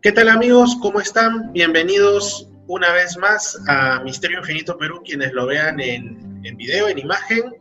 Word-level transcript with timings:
¿Qué 0.00 0.12
tal 0.12 0.28
amigos? 0.28 0.76
¿Cómo 0.80 1.00
están? 1.00 1.52
Bienvenidos 1.52 2.48
una 2.68 2.92
vez 2.92 3.16
más 3.16 3.60
a 3.66 3.98
Misterio 4.04 4.38
Infinito 4.38 4.78
Perú, 4.78 5.02
quienes 5.04 5.32
lo 5.32 5.44
vean 5.46 5.80
en, 5.80 6.40
video, 6.56 6.86
en 6.88 7.00
imagen, 7.00 7.52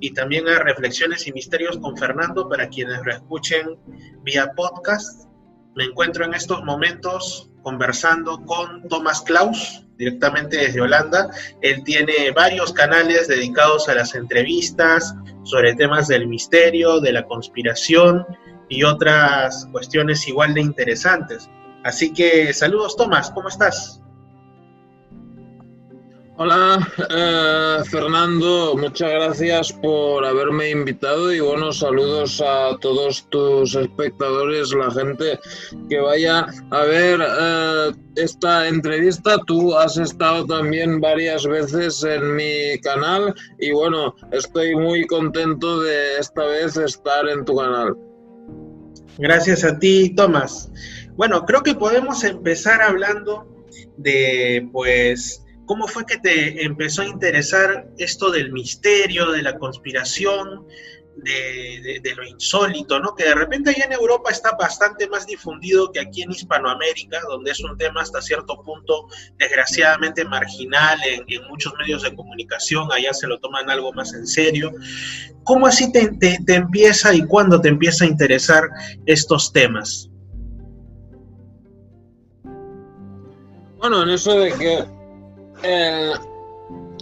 y 0.00 0.12
también 0.12 0.48
a 0.48 0.58
Reflexiones 0.58 1.28
y 1.28 1.32
Misterios 1.32 1.78
con 1.78 1.96
Fernando 1.96 2.48
para 2.48 2.68
quienes 2.68 2.98
lo 3.04 3.12
escuchen 3.12 3.78
vía 4.24 4.50
podcast. 4.56 5.28
Me 5.76 5.84
encuentro 5.84 6.24
en 6.24 6.34
estos 6.34 6.64
momentos 6.64 7.48
conversando 7.62 8.44
con 8.44 8.88
Thomas 8.88 9.22
Klaus, 9.22 9.86
directamente 9.98 10.56
desde 10.56 10.80
Holanda. 10.80 11.30
Él 11.62 11.84
tiene 11.84 12.32
varios 12.32 12.72
canales 12.72 13.28
dedicados 13.28 13.88
a 13.88 13.94
las 13.94 14.16
entrevistas 14.16 15.14
sobre 15.44 15.76
temas 15.76 16.08
del 16.08 16.26
misterio, 16.26 16.98
de 16.98 17.12
la 17.12 17.24
conspiración 17.24 18.26
y 18.68 18.82
otras 18.82 19.68
cuestiones 19.70 20.26
igual 20.26 20.54
de 20.54 20.62
interesantes. 20.62 21.48
Así 21.88 22.12
que 22.12 22.52
saludos 22.52 22.96
Tomás, 22.96 23.30
¿cómo 23.30 23.48
estás? 23.48 23.98
Hola 26.36 26.86
eh, 27.08 27.82
Fernando, 27.90 28.76
muchas 28.76 29.10
gracias 29.10 29.72
por 29.72 30.22
haberme 30.22 30.68
invitado 30.68 31.32
y 31.32 31.40
buenos 31.40 31.78
saludos 31.78 32.42
a 32.42 32.76
todos 32.82 33.26
tus 33.30 33.74
espectadores, 33.74 34.70
la 34.74 34.90
gente 34.90 35.40
que 35.88 35.98
vaya 35.98 36.46
a 36.70 36.82
ver 36.82 37.20
eh, 37.22 37.92
esta 38.16 38.68
entrevista. 38.68 39.38
Tú 39.46 39.74
has 39.74 39.96
estado 39.96 40.44
también 40.44 41.00
varias 41.00 41.46
veces 41.46 42.04
en 42.04 42.36
mi 42.36 42.78
canal 42.82 43.34
y 43.58 43.72
bueno, 43.72 44.14
estoy 44.30 44.76
muy 44.76 45.06
contento 45.06 45.80
de 45.80 46.18
esta 46.18 46.44
vez 46.44 46.76
estar 46.76 47.26
en 47.30 47.46
tu 47.46 47.56
canal. 47.56 47.96
Gracias 49.16 49.64
a 49.64 49.76
ti, 49.78 50.14
Tomás. 50.14 50.70
Bueno, 51.18 51.44
creo 51.44 51.64
que 51.64 51.74
podemos 51.74 52.22
empezar 52.22 52.80
hablando 52.80 53.66
de, 53.96 54.68
pues, 54.70 55.44
cómo 55.66 55.88
fue 55.88 56.06
que 56.06 56.16
te 56.18 56.64
empezó 56.64 57.02
a 57.02 57.06
interesar 57.06 57.88
esto 57.98 58.30
del 58.30 58.52
misterio, 58.52 59.32
de 59.32 59.42
la 59.42 59.58
conspiración, 59.58 60.64
de, 61.16 62.00
lo 62.16 62.24
insólito, 62.24 63.00
¿no? 63.00 63.16
Que 63.16 63.24
de 63.24 63.34
repente 63.34 63.70
allá 63.70 63.86
en 63.86 63.94
Europa 63.94 64.30
está 64.30 64.52
bastante 64.52 65.08
más 65.08 65.26
difundido 65.26 65.90
que 65.90 65.98
aquí 65.98 66.22
en 66.22 66.30
Hispanoamérica, 66.30 67.20
donde 67.28 67.50
es 67.50 67.58
un 67.64 67.76
tema 67.76 68.02
hasta 68.02 68.22
cierto 68.22 68.62
punto 68.62 69.08
desgraciadamente 69.38 70.24
marginal 70.24 71.00
en, 71.04 71.42
muchos 71.48 71.74
medios 71.80 72.04
de 72.04 72.14
comunicación, 72.14 72.92
allá 72.92 73.12
se 73.12 73.26
lo 73.26 73.40
toman 73.40 73.68
algo 73.68 73.92
más 73.92 74.14
en 74.14 74.24
serio. 74.24 74.70
¿Cómo 75.42 75.66
así 75.66 75.90
te, 75.90 76.12
te 76.46 76.54
empieza 76.54 77.12
y 77.12 77.26
cuándo 77.26 77.60
te 77.60 77.70
empieza 77.70 78.04
a 78.04 78.08
interesar 78.08 78.68
estos 79.04 79.52
temas? 79.52 80.08
Bueno, 83.78 84.02
en 84.02 84.10
eso 84.10 84.38
de 84.38 84.52
que 84.54 84.84
en 85.62 86.12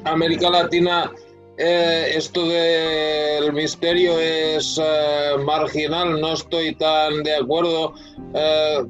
América 0.05 0.51
Latina 0.51 1.11
eh, 1.59 2.13
esto 2.15 2.47
del 2.47 3.51
misterio 3.55 4.19
es 4.21 4.79
eh, 4.83 5.37
marginal, 5.43 6.21
no 6.21 6.35
estoy 6.35 6.75
tan 6.75 7.23
de 7.23 7.35
acuerdo. 7.35 7.95
Eh, 8.35 8.85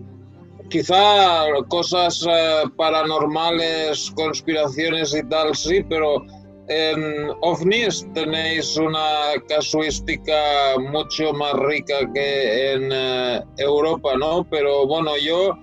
quizá 0.68 1.44
cosas 1.68 2.26
paranormales, 2.76 4.10
conspiraciones 4.16 5.14
y 5.14 5.22
tal, 5.28 5.54
sí, 5.54 5.84
pero 5.88 6.24
en 6.68 7.30
ovnis 7.42 8.04
tenéis 8.14 8.76
una 8.76 9.34
casuística 9.48 10.34
mucho 10.90 11.32
más 11.34 11.52
rica 11.52 11.94
que 12.12 12.72
en 12.72 12.92
Europa, 13.58 14.16
¿no? 14.16 14.44
Pero 14.50 14.88
bueno, 14.88 15.12
yo 15.18 15.56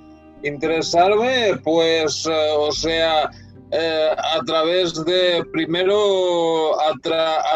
interesarme, 0.44 1.57
pues, 1.63 2.25
eh, 2.29 2.51
o 2.57 2.72
sea, 2.72 3.29
eh, 3.72 4.09
a 4.17 4.40
través 4.45 4.94
de, 5.06 5.44
primero 5.51 6.79
a, 6.79 6.94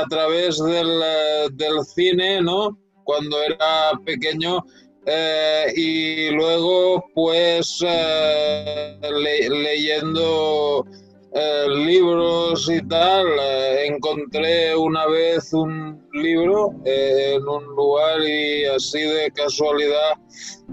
través 0.10 0.58
del, 0.58 1.02
eh, 1.04 1.48
del, 1.54 1.84
cine, 1.86 2.42
¿no? 2.42 2.78
Cuando 3.04 3.42
era 3.44 3.92
pequeño, 4.06 4.64
y 5.76 6.30
luego, 6.32 7.06
pues, 7.14 7.80
leyendo 9.02 10.86
eh, 11.34 11.66
libros 11.70 12.68
y 12.68 12.82
tal, 12.88 13.28
encontré 13.86 14.76
una 14.76 15.06
vez 15.06 15.54
un 15.54 16.02
libro 16.14 16.74
en 16.84 17.48
un 17.48 17.64
lugar 17.76 18.22
y 18.22 18.66
así 18.66 19.02
de 19.02 19.30
casualidad 19.32 20.14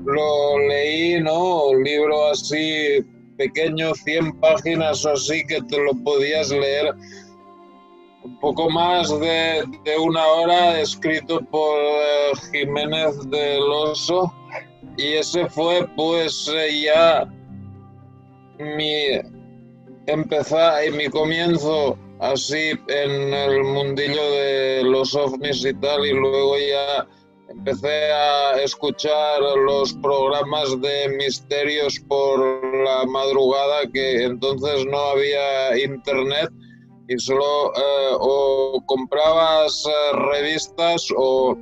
lo 0.04 0.58
leí, 0.58 1.20
¿no? 1.20 1.66
Un 1.66 1.82
libro 1.82 2.26
así 2.30 3.04
pequeño, 3.36 3.94
100 3.94 4.40
páginas 4.40 5.04
o 5.04 5.12
así 5.12 5.44
que 5.46 5.60
te 5.62 5.78
lo 5.78 5.92
podías 6.04 6.50
leer 6.50 6.94
un 8.22 8.38
poco 8.40 8.70
más 8.70 9.08
de, 9.20 9.64
de 9.84 9.98
una 9.98 10.26
hora, 10.26 10.80
escrito 10.80 11.40
por 11.50 11.76
Jiménez 12.52 13.28
del 13.30 13.62
Oso 13.62 14.32
y 14.96 15.14
ese 15.14 15.48
fue 15.50 15.86
pues 15.96 16.50
ya 16.82 17.28
mi 18.58 19.20
empezar 20.06 20.84
en 20.84 20.96
mi 20.96 21.08
comienzo 21.08 21.98
así 22.20 22.72
en 22.88 23.34
el 23.34 23.64
mundillo 23.64 24.30
de 24.32 24.82
los 24.84 25.14
ovnis 25.14 25.64
y 25.64 25.74
tal 25.74 26.06
y 26.06 26.12
luego 26.12 26.56
ya 26.58 27.06
empecé 27.56 28.12
a 28.12 28.60
escuchar 28.62 29.40
los 29.40 29.94
programas 29.94 30.80
de 30.80 31.08
misterios 31.16 32.00
por 32.08 32.40
la 32.84 33.04
madrugada 33.06 33.86
que 33.92 34.24
entonces 34.24 34.84
no 34.86 34.98
había 34.98 35.78
internet 35.82 36.50
y 37.08 37.18
solo 37.18 37.72
eh, 37.76 38.16
o 38.18 38.82
comprabas 38.86 39.84
eh, 39.86 40.16
revistas 40.32 41.08
o 41.16 41.56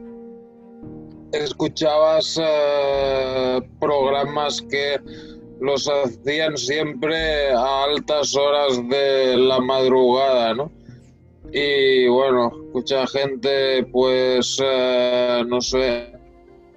escuchabas 1.33 2.39
eh, 2.43 3.61
programas 3.81 4.63
que 4.63 5.01
los 5.61 5.89
hacían 5.89 6.57
siempre 6.57 7.53
a 7.53 7.85
altas 7.85 8.35
horas 8.37 8.77
de 8.89 9.37
la 9.37 9.61
madrugada, 9.61 10.55
¿no? 10.55 10.73
Y 11.51 12.07
bueno, 12.09 12.53
mucha 12.73 13.07
gente, 13.07 13.85
pues, 13.93 14.59
eh, 14.63 15.43
no 15.47 15.61
sé, 15.61 16.13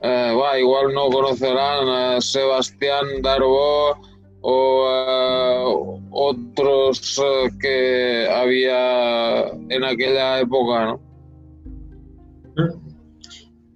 eh, 0.02 0.34
igual 0.60 0.94
no 0.94 1.10
conocerán 1.10 1.88
a 1.88 2.22
Sebastián 2.22 3.22
Darbo 3.22 3.96
o 4.42 4.88
eh, 4.90 5.64
otros 6.12 7.22
que 7.60 8.28
había 8.30 9.48
en 9.70 9.84
aquella 9.84 10.40
época, 10.40 10.86
¿no? 10.86 11.00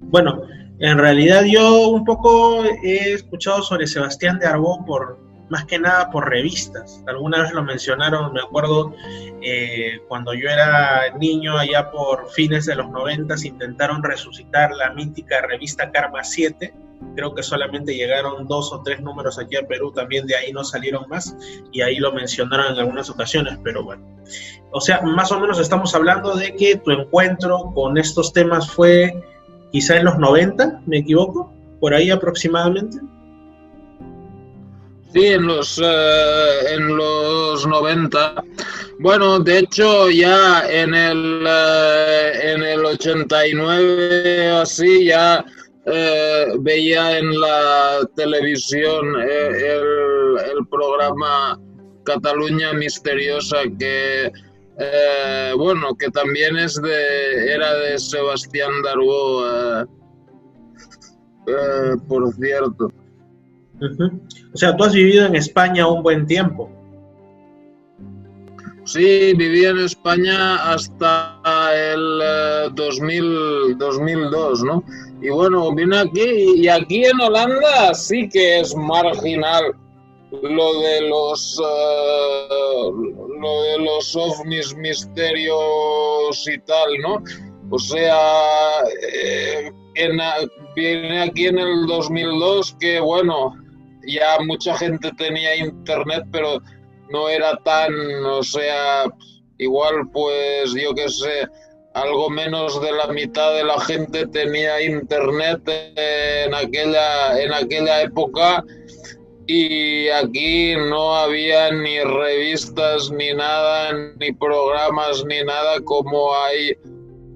Bueno, 0.01 0.41
en 0.79 0.97
realidad 0.97 1.43
yo 1.45 1.89
un 1.89 2.03
poco 2.03 2.63
he 2.83 3.13
escuchado 3.13 3.61
sobre 3.61 3.85
Sebastián 3.85 4.39
de 4.39 4.47
Arbó 4.47 4.83
por 4.85 5.28
más 5.49 5.65
que 5.65 5.79
nada 5.79 6.09
por 6.09 6.29
revistas. 6.29 7.03
Alguna 7.07 7.41
vez 7.41 7.51
lo 7.51 7.63
mencionaron, 7.63 8.33
me 8.33 8.41
acuerdo 8.41 8.93
eh, 9.41 9.99
cuando 10.07 10.33
yo 10.33 10.49
era 10.49 11.15
niño, 11.17 11.57
allá 11.57 11.91
por 11.91 12.29
fines 12.31 12.65
de 12.65 12.75
los 12.75 12.89
noventas, 12.89 13.45
intentaron 13.45 14.03
resucitar 14.03 14.71
la 14.71 14.93
mítica 14.93 15.41
revista 15.41 15.91
Karma 15.91 16.23
7. 16.23 16.73
Creo 17.15 17.33
que 17.33 17.43
solamente 17.43 17.95
llegaron 17.95 18.47
dos 18.47 18.71
o 18.73 18.81
tres 18.83 19.01
números 19.01 19.39
aquí 19.39 19.55
a 19.55 19.65
Perú, 19.65 19.91
también 19.91 20.27
de 20.27 20.35
ahí 20.35 20.51
no 20.51 20.63
salieron 20.63 21.07
más 21.07 21.35
y 21.71 21.81
ahí 21.81 21.97
lo 21.97 22.11
mencionaron 22.11 22.73
en 22.73 22.79
algunas 22.79 23.09
ocasiones, 23.09 23.57
pero 23.63 23.83
bueno. 23.83 24.05
O 24.71 24.81
sea, 24.81 25.01
más 25.01 25.31
o 25.31 25.39
menos 25.39 25.59
estamos 25.59 25.95
hablando 25.95 26.35
de 26.35 26.55
que 26.55 26.75
tu 26.75 26.91
encuentro 26.91 27.71
con 27.73 27.97
estos 27.97 28.33
temas 28.33 28.69
fue 28.69 29.13
quizá 29.71 29.97
en 29.97 30.05
los 30.05 30.17
90, 30.17 30.81
me 30.85 30.99
equivoco, 30.99 31.51
por 31.79 31.93
ahí 31.93 32.11
aproximadamente. 32.11 32.97
Sí, 35.13 35.25
en 35.25 35.47
los, 35.47 35.79
eh, 35.83 36.73
en 36.75 36.95
los 36.95 37.65
90. 37.65 38.43
Bueno, 38.99 39.39
de 39.39 39.59
hecho 39.59 40.09
ya 40.09 40.63
en 40.69 40.93
el, 40.93 41.43
eh, 41.47 42.31
en 42.53 42.63
el 42.63 42.85
89 42.85 44.49
así 44.51 45.05
ya 45.05 45.43
eh, 45.85 46.45
veía 46.59 47.17
en 47.17 47.39
la 47.39 48.07
televisión 48.15 49.19
el, 49.19 50.37
el 50.51 50.67
programa 50.69 51.59
Cataluña 52.03 52.73
Misteriosa 52.73 53.57
que 53.79 54.31
eh, 54.81 55.53
bueno, 55.57 55.93
que 55.95 56.09
también 56.09 56.57
es 56.57 56.81
de, 56.81 57.53
era 57.53 57.73
de 57.73 57.99
Sebastián 57.99 58.71
Darbo, 58.81 59.45
eh, 59.45 59.85
eh, 61.47 61.95
O 64.53 64.57
sea, 64.57 64.75
tú 64.75 64.83
has 64.83 64.93
vivido 64.93 65.25
en 65.25 65.35
España 65.35 65.87
un 65.87 66.03
buen 66.03 66.25
tiempo. 66.25 66.69
Sí, 68.83 69.33
viví 69.35 69.65
en 69.65 69.79
España 69.79 70.71
hasta 70.71 71.39
el 71.75 72.73
2000, 72.73 73.77
2002, 73.77 74.63
¿no? 74.63 74.83
Y 75.21 75.29
bueno, 75.29 75.73
vine 75.75 75.99
aquí 75.99 76.55
y 76.55 76.67
aquí 76.67 77.05
en 77.05 77.21
Holanda 77.21 77.93
sí 77.93 78.27
que 78.29 78.61
es 78.61 78.75
marginal 78.75 79.75
lo 80.31 80.79
de 80.81 81.01
los 81.01 81.59
uh, 81.59 82.91
lo 83.41 83.61
de 83.63 83.79
los 83.79 84.15
ovnis 84.15 84.75
misterios 84.75 86.47
y 86.47 86.57
tal, 86.59 86.97
¿no? 87.01 87.23
O 87.69 87.77
sea, 87.77 88.81
eh, 89.13 89.71
viene 90.75 91.21
aquí 91.21 91.47
en 91.47 91.59
el 91.59 91.85
2002 91.85 92.75
que 92.79 92.99
bueno, 92.99 93.55
ya 94.07 94.39
mucha 94.45 94.75
gente 94.77 95.11
tenía 95.17 95.55
internet, 95.55 96.23
pero 96.31 96.59
no 97.09 97.29
era 97.29 97.57
tan, 97.63 97.93
o 98.25 98.43
sea, 98.43 99.05
igual 99.57 100.09
pues 100.11 100.73
yo 100.73 100.93
qué 100.93 101.09
sé, 101.09 101.47
algo 101.93 102.29
menos 102.29 102.81
de 102.81 102.91
la 102.91 103.07
mitad 103.07 103.53
de 103.55 103.63
la 103.63 103.79
gente 103.81 104.27
tenía 104.27 104.81
internet 104.81 105.61
en 105.95 106.53
aquella, 106.53 107.41
en 107.41 107.53
aquella 107.53 108.01
época. 108.03 108.63
Y 109.47 110.07
aquí 110.09 110.75
no 110.75 111.15
había 111.15 111.71
ni 111.71 111.99
revistas 112.01 113.09
ni 113.09 113.33
nada, 113.33 113.91
ni 114.19 114.31
programas 114.33 115.25
ni 115.25 115.41
nada 115.43 115.79
como 115.83 116.35
hay 116.35 116.77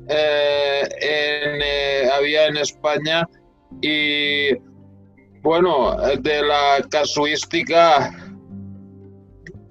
eh, 0.10 0.82
en, 1.02 1.62
eh, 1.64 2.10
había 2.14 2.48
en 2.48 2.58
España. 2.58 3.28
Y 3.82 4.50
bueno, 5.44 5.96
de 5.98 6.42
la 6.42 6.82
casuística 6.90 8.12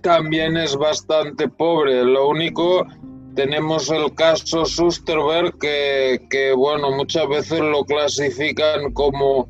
también 0.03 0.57
es 0.57 0.77
bastante 0.77 1.49
pobre. 1.49 2.05
Lo 2.05 2.29
único, 2.29 2.87
tenemos 3.35 3.91
el 3.91 4.15
caso 4.15 4.67
Susterberg 4.67 5.59
que, 5.59 6.21
que 6.31 6.53
bueno, 6.53 6.91
muchas 6.91 7.27
veces 7.29 7.61
lo 7.61 7.85
clasifican 7.85 8.93
como 8.93 9.49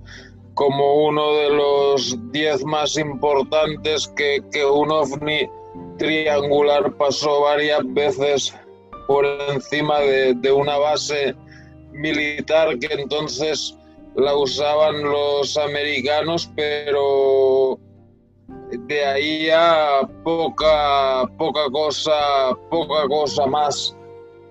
como 0.55 1.07
uno 1.07 1.33
de 1.33 1.51
los 1.51 2.19
diez 2.31 2.63
más 2.65 2.97
importantes 2.99 4.07
que, 4.17 4.43
que 4.53 4.65
un 4.65 4.91
ovni 4.91 5.49
triangular 5.97 6.93
pasó 6.97 7.41
varias 7.41 7.81
veces 7.95 8.55
por 9.07 9.25
encima 9.25 10.01
de, 10.01 10.35
de, 10.35 10.53
una 10.53 10.77
base 10.77 11.35
militar 11.93 12.79
que 12.79 12.89
entonces 12.93 13.77
la 14.17 14.37
usaban 14.37 15.03
los 15.03 15.57
americanos, 15.57 16.51
pero 16.57 17.79
de 18.71 19.05
ahí 19.05 19.51
a 19.51 20.09
poca, 20.25 21.27
poca 21.39 21.71
cosa, 21.71 22.55
poca 22.71 23.09
cosa 23.09 23.47
más. 23.47 23.97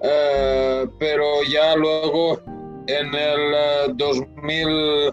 Eh, 0.03 0.87
pero 0.97 1.43
ya 1.43 1.75
luego 1.75 2.39
en 2.87 3.13
el 3.13 3.97
2000 3.97 4.67
eh, 4.67 5.11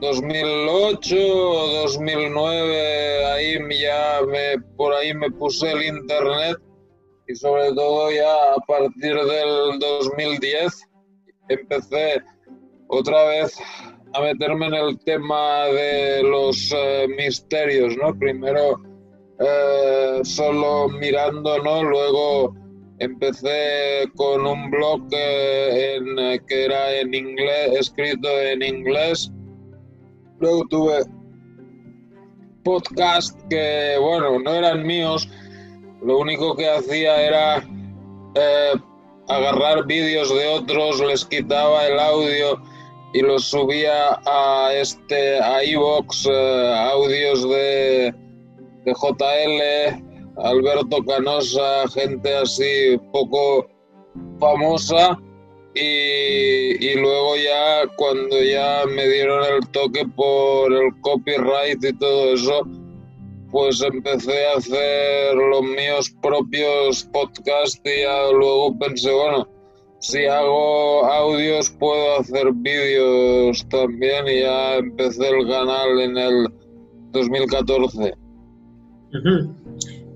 2008 0.00 1.16
o 1.16 1.66
2009, 1.82 3.24
ahí 3.26 3.58
ya 3.80 4.20
me, 4.26 4.60
por 4.76 4.92
ahí 4.92 5.14
me 5.14 5.30
puse 5.30 5.70
el 5.70 5.82
internet 5.82 6.58
y 7.26 7.34
sobre 7.34 7.72
todo 7.72 8.10
ya 8.10 8.34
a 8.54 8.60
partir 8.66 9.14
del 9.14 9.78
2010 9.78 10.88
empecé 11.48 12.22
otra 12.94 13.24
vez 13.24 13.58
a 14.12 14.20
meterme 14.20 14.66
en 14.66 14.74
el 14.74 14.98
tema 15.00 15.64
de 15.66 16.22
los 16.22 16.72
eh, 16.76 17.06
misterios, 17.16 17.96
¿no? 17.96 18.16
Primero 18.18 18.80
eh, 19.40 20.20
solo 20.22 20.88
mirando, 20.88 21.58
¿no? 21.62 21.82
Luego 21.82 22.54
empecé 22.98 24.04
con 24.16 24.46
un 24.46 24.70
blog 24.70 25.08
eh, 25.10 26.38
que 26.46 26.64
era 26.64 26.92
en 26.92 27.12
inglés, 27.12 27.72
escrito 27.78 28.28
en 28.40 28.62
inglés 28.62 29.30
Luego 30.40 30.66
tuve 30.68 30.98
podcast 32.64 33.40
que, 33.48 33.96
bueno, 34.00 34.38
no 34.40 34.52
eran 34.52 34.86
míos. 34.86 35.28
Lo 36.02 36.18
único 36.18 36.56
que 36.56 36.68
hacía 36.68 37.22
era 37.22 37.64
eh, 38.34 38.74
agarrar 39.28 39.86
vídeos 39.86 40.28
de 40.34 40.46
otros, 40.48 41.00
les 41.00 41.24
quitaba 41.24 41.86
el 41.86 41.98
audio 41.98 42.60
y 43.14 43.22
los 43.22 43.44
subía 43.44 44.20
a 44.26 44.70
este 44.74 45.38
a 45.38 45.64
iVox, 45.64 46.26
eh, 46.28 46.74
audios 46.92 47.48
de, 47.48 48.12
JL, 48.86 50.02
Alberto 50.36 50.98
Canosa, 51.06 51.88
gente 51.88 52.34
así 52.34 52.98
poco 53.12 53.66
famosa 54.40 55.16
y, 55.74 56.94
luego 56.96 57.36
ya 57.36 57.86
cuando 57.96 58.42
ya 58.42 58.84
me 58.86 59.08
dieron 59.08 59.44
el 59.44 59.68
toque 59.70 60.04
por 60.16 60.72
el 60.72 61.00
copyright 61.00 61.82
y 61.84 61.96
todo 61.98 62.34
eso, 62.34 62.62
pues 63.50 63.80
empecé 63.80 64.46
a 64.48 64.58
hacer 64.58 65.34
los 65.34 65.62
míos 65.62 66.14
propios 66.20 67.04
podcasts 67.12 67.80
y 67.84 68.02
ya 68.02 68.30
luego 68.32 68.76
pensé, 68.78 69.12
bueno, 69.12 69.48
si 70.04 70.26
hago 70.26 71.06
audios 71.06 71.70
puedo 71.70 72.20
hacer 72.20 72.52
vídeos 72.52 73.66
también 73.70 74.28
y 74.28 74.40
ya 74.40 74.76
empecé 74.76 75.30
el 75.30 75.48
canal 75.48 75.98
en 75.98 76.18
el 76.18 76.48
2014. 77.12 78.12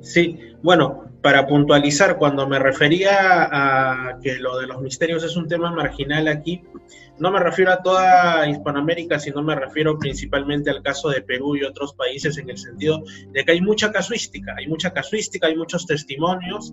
Sí, 0.02 0.38
bueno, 0.62 1.04
para 1.22 1.46
puntualizar, 1.46 2.16
cuando 2.16 2.46
me 2.46 2.58
refería 2.58 3.48
a 3.50 4.18
que 4.22 4.38
lo 4.38 4.58
de 4.58 4.66
los 4.66 4.80
misterios 4.80 5.24
es 5.24 5.36
un 5.36 5.48
tema 5.48 5.70
marginal 5.72 6.28
aquí, 6.28 6.62
no 7.18 7.32
me 7.32 7.40
refiero 7.40 7.72
a 7.72 7.82
toda 7.82 8.48
Hispanoamérica, 8.48 9.18
sino 9.18 9.42
me 9.42 9.56
refiero 9.56 9.98
principalmente 9.98 10.70
al 10.70 10.82
caso 10.82 11.08
de 11.08 11.22
Perú 11.22 11.56
y 11.56 11.64
otros 11.64 11.92
países 11.94 12.38
en 12.38 12.48
el 12.48 12.58
sentido 12.58 13.02
de 13.32 13.44
que 13.44 13.52
hay 13.52 13.60
mucha 13.60 13.90
casuística, 13.90 14.54
hay 14.56 14.68
mucha 14.68 14.92
casuística, 14.92 15.48
hay 15.48 15.56
muchos 15.56 15.86
testimonios, 15.86 16.72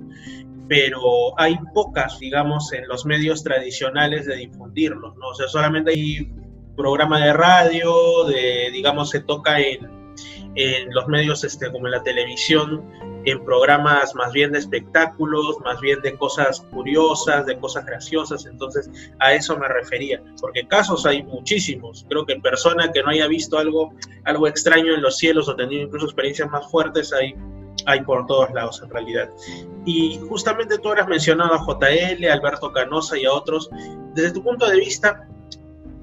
pero 0.67 1.39
hay 1.39 1.57
pocas, 1.73 2.19
digamos, 2.19 2.71
en 2.73 2.87
los 2.87 3.05
medios 3.05 3.43
tradicionales 3.43 4.27
de 4.27 4.35
difundirlos, 4.35 5.15
¿no? 5.17 5.29
O 5.29 5.33
sea, 5.33 5.47
solamente 5.47 5.91
hay 5.91 6.31
programa 6.77 7.23
de 7.23 7.33
radio, 7.33 8.25
de, 8.25 8.69
digamos, 8.71 9.09
se 9.09 9.21
toca 9.21 9.59
en, 9.59 10.04
en 10.55 10.93
los 10.93 11.07
medios 11.07 11.43
este, 11.43 11.71
como 11.71 11.87
en 11.87 11.91
la 11.91 12.03
televisión, 12.03 12.83
en 13.25 13.43
programas 13.43 14.15
más 14.15 14.31
bien 14.31 14.51
de 14.51 14.59
espectáculos, 14.59 15.59
más 15.63 15.79
bien 15.81 16.01
de 16.01 16.15
cosas 16.15 16.61
curiosas, 16.71 17.45
de 17.45 17.57
cosas 17.59 17.85
graciosas, 17.85 18.45
entonces 18.45 18.89
a 19.19 19.33
eso 19.33 19.57
me 19.57 19.67
refería, 19.67 20.21
porque 20.39 20.67
casos 20.67 21.05
hay 21.05 21.23
muchísimos, 21.23 22.05
creo 22.07 22.25
que 22.25 22.35
persona 22.39 22.91
que 22.91 23.01
no 23.03 23.09
haya 23.09 23.27
visto 23.27 23.57
algo, 23.57 23.93
algo 24.23 24.47
extraño 24.47 24.93
en 24.93 25.01
los 25.01 25.17
cielos 25.17 25.49
o 25.49 25.55
tenido 25.55 25.83
incluso 25.83 26.05
experiencias 26.05 26.49
más 26.49 26.69
fuertes 26.69 27.11
hay, 27.11 27.35
hay 27.85 28.01
por 28.01 28.25
todos 28.27 28.51
lados 28.51 28.81
en 28.83 28.89
realidad. 28.89 29.29
Y 29.85 30.19
justamente 30.29 30.77
tú 30.77 30.91
has 30.91 31.07
mencionado 31.07 31.53
a 31.53 31.65
JL, 31.65 32.25
a 32.25 32.33
Alberto 32.33 32.71
Canosa 32.71 33.17
y 33.17 33.25
a 33.25 33.33
otros, 33.33 33.69
desde 34.13 34.31
tu 34.31 34.43
punto 34.43 34.67
de 34.67 34.77
vista 34.77 35.27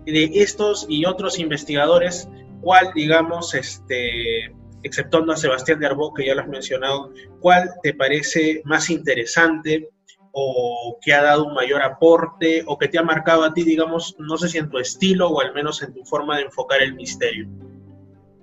de 0.04 0.24
estos 0.34 0.86
y 0.88 1.04
otros 1.04 1.38
investigadores, 1.38 2.28
¿cuál 2.62 2.90
digamos 2.94 3.54
este 3.54 4.54
exceptuando 4.82 5.32
a 5.32 5.36
Sebastián 5.36 5.80
de 5.80 5.86
Arbó, 5.86 6.12
que 6.12 6.26
ya 6.26 6.34
lo 6.34 6.42
has 6.42 6.48
mencionado, 6.48 7.12
¿cuál 7.40 7.70
te 7.82 7.94
parece 7.94 8.62
más 8.64 8.90
interesante 8.90 9.88
o 10.32 10.98
que 11.02 11.12
ha 11.12 11.22
dado 11.22 11.44
un 11.44 11.54
mayor 11.54 11.82
aporte 11.82 12.64
o 12.66 12.78
que 12.78 12.88
te 12.88 12.98
ha 12.98 13.02
marcado 13.02 13.44
a 13.44 13.52
ti, 13.52 13.62
digamos, 13.62 14.16
no 14.18 14.36
sé 14.38 14.48
si 14.48 14.58
en 14.58 14.70
tu 14.70 14.78
estilo 14.78 15.28
o 15.28 15.40
al 15.40 15.52
menos 15.52 15.82
en 15.82 15.92
tu 15.92 16.04
forma 16.04 16.36
de 16.36 16.44
enfocar 16.44 16.82
el 16.82 16.94
misterio? 16.94 17.48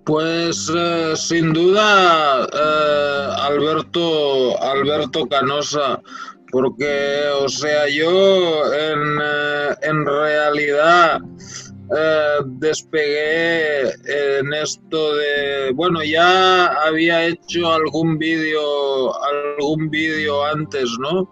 Pues 0.06 0.72
eh, 0.74 1.14
sin 1.16 1.52
duda 1.54 2.48
eh, 2.52 3.34
Alberto, 3.42 4.62
Alberto 4.62 5.28
Canosa, 5.28 6.02
porque, 6.52 7.28
o 7.44 7.50
sea, 7.50 7.88
yo 7.90 8.74
en, 8.74 9.20
eh, 9.22 9.76
en 9.82 10.06
realidad 10.06 11.22
eh, 11.98 12.40
despegué 12.46 13.90
en 13.90 14.54
esto 14.54 15.16
de 15.16 15.72
bueno 15.74 16.04
ya 16.04 16.68
había 16.86 17.26
hecho 17.26 17.72
algún 17.72 18.18
vídeo 18.18 19.12
algún 19.24 19.90
vídeo 19.90 20.46
antes 20.46 20.90
no 21.00 21.28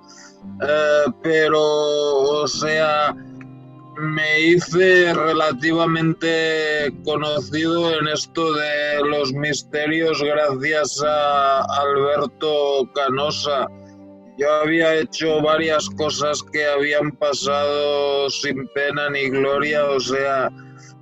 eh, 0.62 1.06
pero 1.22 1.62
o 1.62 2.48
sea 2.48 3.16
me 4.00 4.40
hice 4.42 5.14
relativamente 5.14 6.92
conocido 7.04 8.00
en 8.00 8.08
esto 8.08 8.54
de 8.54 9.02
los 9.06 9.34
misterios 9.34 10.22
gracias 10.22 11.04
a 11.04 11.66
Alberto 11.82 12.90
Canosa 12.94 13.68
yo 14.38 14.52
había 14.52 14.96
hecho 14.96 15.42
varias 15.42 15.90
cosas 15.90 16.44
que 16.52 16.66
habían 16.66 17.12
pasado 17.14 18.30
sin 18.30 18.68
pena 18.70 19.10
ni 19.10 19.30
gloria, 19.30 19.86
o 19.86 20.00
sea, 20.00 20.52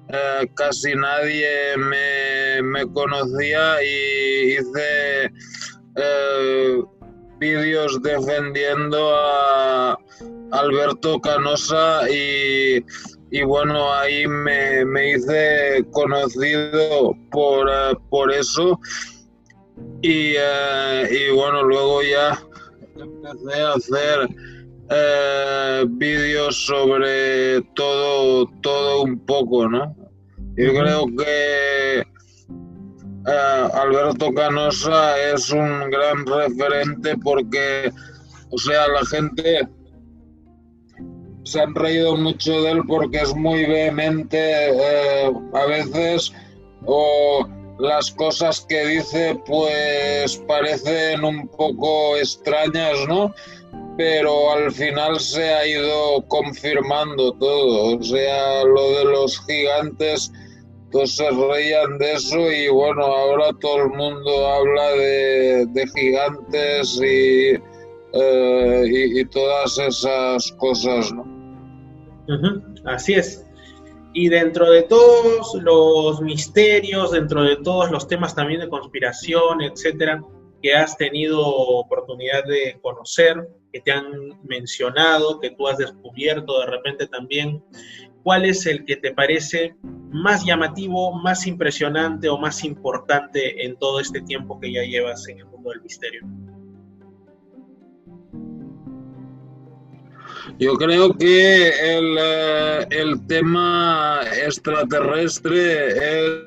eh, 0.10 0.48
casi 0.56 0.96
nadie 0.96 1.75
me, 1.77 2.86
conocía 2.94 3.84
y 3.84 4.54
hice 4.54 5.32
eh, 5.98 6.82
vídeos 7.39 8.01
defendiendo 8.01 9.15
a, 9.15 9.98
Alberto 10.51 11.20
Canosa 11.20 12.10
y, 12.10 12.82
bueno, 13.44 13.92
ahí 13.92 14.25
me, 14.27 15.10
hice 15.10 15.84
conocido 15.92 17.13
por, 17.32 17.68
eh, 17.70 17.98
por 18.10 18.32
eso. 18.32 18.80
Y, 20.01 20.36
y, 20.38 21.32
bueno, 21.34 21.63
luego 21.63 22.01
ya 22.04 22.39
empecé 22.96 23.62
a 23.62 23.74
hacer 23.74 24.30
eh, 24.90 25.86
vídeos 25.90 26.66
sobre 26.66 27.62
todo, 27.75 28.48
todo 28.62 29.04
un 29.04 29.20
poco, 29.25 29.68
¿no? 29.68 29.96
Yo 30.58 30.74
creo 30.74 31.06
que 31.18 32.04
Alberto 33.25 34.34
Canosa 34.34 35.18
es 35.34 35.50
un 35.52 35.90
gran 35.90 36.25
referente 36.25 37.18
porque, 37.18 37.92
o 38.52 38.58
sea, 38.58 38.88
la 38.88 39.06
gente 39.06 39.68
se 41.44 41.62
han 41.62 41.75
reído 41.75 42.16
mucho 42.16 42.62
de 42.62 42.72
él 42.72 42.82
porque 42.88 43.18
es 43.18 43.36
muy 43.36 43.66
vehemente 43.66 44.38
eh, 44.40 45.32
a 45.54 45.66
veces 45.66 46.34
o 46.86 47.48
las 47.79 48.12
cosas 48.12 48.65
que 48.67 48.86
dice 48.86 49.39
pues 49.46 50.38
parecen 50.48 51.24
un 51.24 51.48
poco 51.48 52.17
extrañas, 52.17 52.98
¿no? 53.08 53.34
Pero 53.98 54.51
al 54.51 54.72
final 54.72 55.20
se 55.20 55.53
ha 55.53 55.65
ido 55.65 56.25
confirmando 56.27 57.34
todo, 57.34 57.98
o 57.98 58.03
sea, 58.03 58.63
lo 58.63 58.91
de 58.91 59.05
los 59.05 59.46
gigantes, 59.46 60.32
todos 60.91 61.15
se 61.15 61.29
reían 61.29 61.98
de 61.98 62.13
eso 62.13 62.51
y 62.51 62.67
bueno, 62.70 63.03
ahora 63.03 63.51
todo 63.60 63.84
el 63.84 63.89
mundo 63.89 64.48
habla 64.48 64.91
de, 64.91 65.86
gigantes 65.96 67.00
y, 67.01 67.55
eh, 68.13 68.84
y, 68.86 69.20
y 69.20 69.25
todas 69.25 69.77
esas 69.77 70.51
cosas, 70.58 71.13
¿no? 71.13 71.36
así 72.86 73.13
es. 73.13 73.45
Y 74.17 74.29
dentro 74.29 74.72
de 74.72 74.84
todos 74.84 75.55
los 75.55 76.22
misterios, 76.22 77.12
dentro 77.12 77.43
de 77.43 77.57
todos 77.57 77.91
los 77.91 78.07
temas 78.07 78.34
también 78.34 78.62
de 78.62 78.69
conspiración, 78.69 79.62
etcétera, 79.62 80.24
que 80.62 80.74
has 80.74 80.98
tenido 80.98 81.45
oportunidad 81.45 82.45
de 82.45 82.79
conocer, 82.81 83.45
que 83.74 83.81
te 83.81 83.91
han 83.91 84.05
mencionado, 84.48 85.41
que 85.41 85.51
tú 85.51 85.67
has 85.67 85.79
descubierto 85.79 86.62
de 86.62 86.67
repente 86.67 87.07
también, 87.07 87.62
¿cuál 88.24 88.45
es 88.45 88.65
el 88.65 88.86
que 88.86 88.95
te 88.95 89.13
parece 89.13 89.75
más 89.84 90.45
llamativo, 90.45 91.12
más 91.12 91.45
impresionante 91.45 92.29
o 92.29 92.38
más 92.38 92.63
importante 92.63 93.65
en 93.65 93.77
todo 93.77 94.00
este 94.00 94.22
tiempo 94.22 94.62
que 94.62 94.72
ya 94.72 94.84
llevas 94.84 95.27
en 95.27 95.39
el 95.39 95.45
mundo 95.48 95.72
del 95.72 95.81
misterio? 95.81 96.22
Yo 100.60 100.75
creo 100.75 101.14
que 101.18 101.70
el, 101.70 102.18
eh, 102.20 103.16
tema 103.28 104.22
extraterrestre 104.46 105.88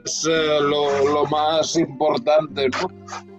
es 0.04 0.26
eh, 0.28 0.58
lo, 0.60 1.26
más 1.26 1.76
importante, 1.76 2.68
¿no? 2.68 2.88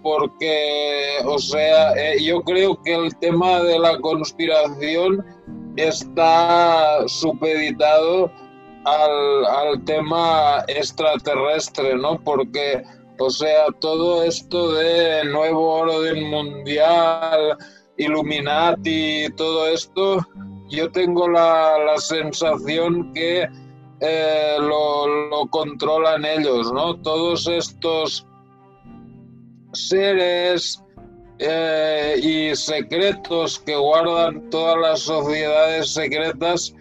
Porque, 0.02 1.18
o 1.24 1.38
sea, 1.38 1.92
eh, 1.94 2.22
yo 2.22 2.42
creo 2.42 2.80
que 2.82 2.94
el 2.94 3.16
tema 3.18 3.62
de 3.62 3.78
la 3.78 3.98
conspiración 4.00 5.24
está 5.76 7.08
supeditado 7.08 8.30
al, 8.84 9.46
al 9.46 9.84
tema 9.84 10.62
extraterrestre, 10.68 11.96
¿no? 11.96 12.20
Porque, 12.22 12.82
o 13.18 13.30
sea, 13.30 13.66
todo 13.80 14.22
esto 14.22 14.72
de 14.72 15.24
nuevo 15.24 15.80
orden 15.80 16.30
mundial, 16.30 17.56
Illuminati, 18.00 19.28
todo 19.36 19.68
esto, 19.68 20.26
yo 20.70 20.90
tengo 20.90 21.28
la, 21.28 21.76
sensación 21.98 23.12
que 23.12 23.46
eh, 24.00 24.56
lo, 24.58 25.46
controlan 25.50 26.24
ellos, 26.24 26.72
¿no? 26.72 26.96
Todos 27.02 27.46
estos 27.46 28.26
seres 29.74 30.82
eh, 31.40 32.18
y 32.22 32.56
secretos 32.56 33.58
que 33.58 33.76
guardan 33.76 34.48
todas 34.48 34.78
las 34.78 35.00
sociedades 35.00 35.92
secretas, 35.92 36.74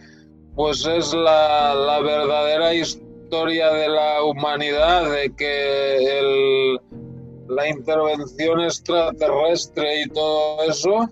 pues 0.55 0.85
es 0.85 1.13
la, 1.13 1.75
la 1.75 1.99
verdadera 1.99 2.73
historia 2.73 3.73
de 3.73 3.89
la 3.89 4.23
humanidad, 4.23 5.11
de 5.11 5.35
que 5.35 6.19
el, 6.19 6.79
la 7.49 7.67
intervención 7.69 8.61
extraterrestre 8.61 10.03
y 10.03 10.09
todo 10.09 10.63
eso, 10.63 11.09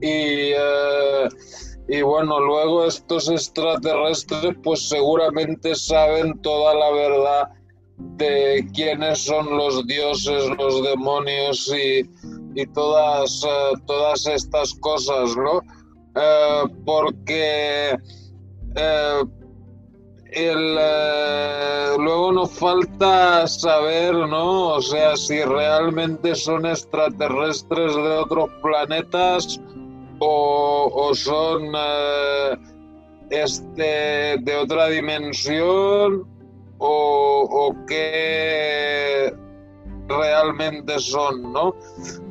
y... 0.00 0.52
Eh, 0.52 1.28
y 1.86 2.00
bueno, 2.00 2.40
luego 2.40 2.86
estos 2.86 3.28
extraterrestres 3.28 4.56
pues 4.62 4.88
seguramente 4.88 5.74
saben 5.74 6.40
toda 6.40 6.74
la 6.74 6.90
verdad 6.90 7.48
de 8.16 8.66
quiénes 8.74 9.18
son 9.20 9.56
los 9.56 9.86
dioses, 9.86 10.48
los 10.58 10.82
demonios 10.82 11.72
y, 11.74 12.66
todas, 12.72 13.44
eh, 13.44 13.72
todas 13.86 14.26
estas 14.26 14.72
cosas, 14.74 15.36
¿no? 15.36 15.60
Eh, 16.16 16.62
porque 16.86 17.98
eh, 20.36 21.94
luego 21.98 22.32
nos 22.32 22.50
falta 22.52 23.46
saber, 23.46 24.14
¿no? 24.14 24.74
O 24.74 24.82
sea, 24.82 25.16
si 25.16 25.42
realmente 25.42 26.34
son 26.34 26.66
extraterrestres 26.66 27.94
de 27.94 28.18
otros 28.18 28.50
planetas 28.62 29.60
o, 30.18 31.10
son 31.14 31.72
eh, 31.76 32.56
este, 33.30 34.36
de 34.40 34.56
otra 34.56 34.88
dimensión 34.88 36.26
o, 36.78 37.48
o 37.50 37.86
qué 37.86 39.32
realmente 40.08 40.98
son, 40.98 41.52
¿no? 41.52 41.74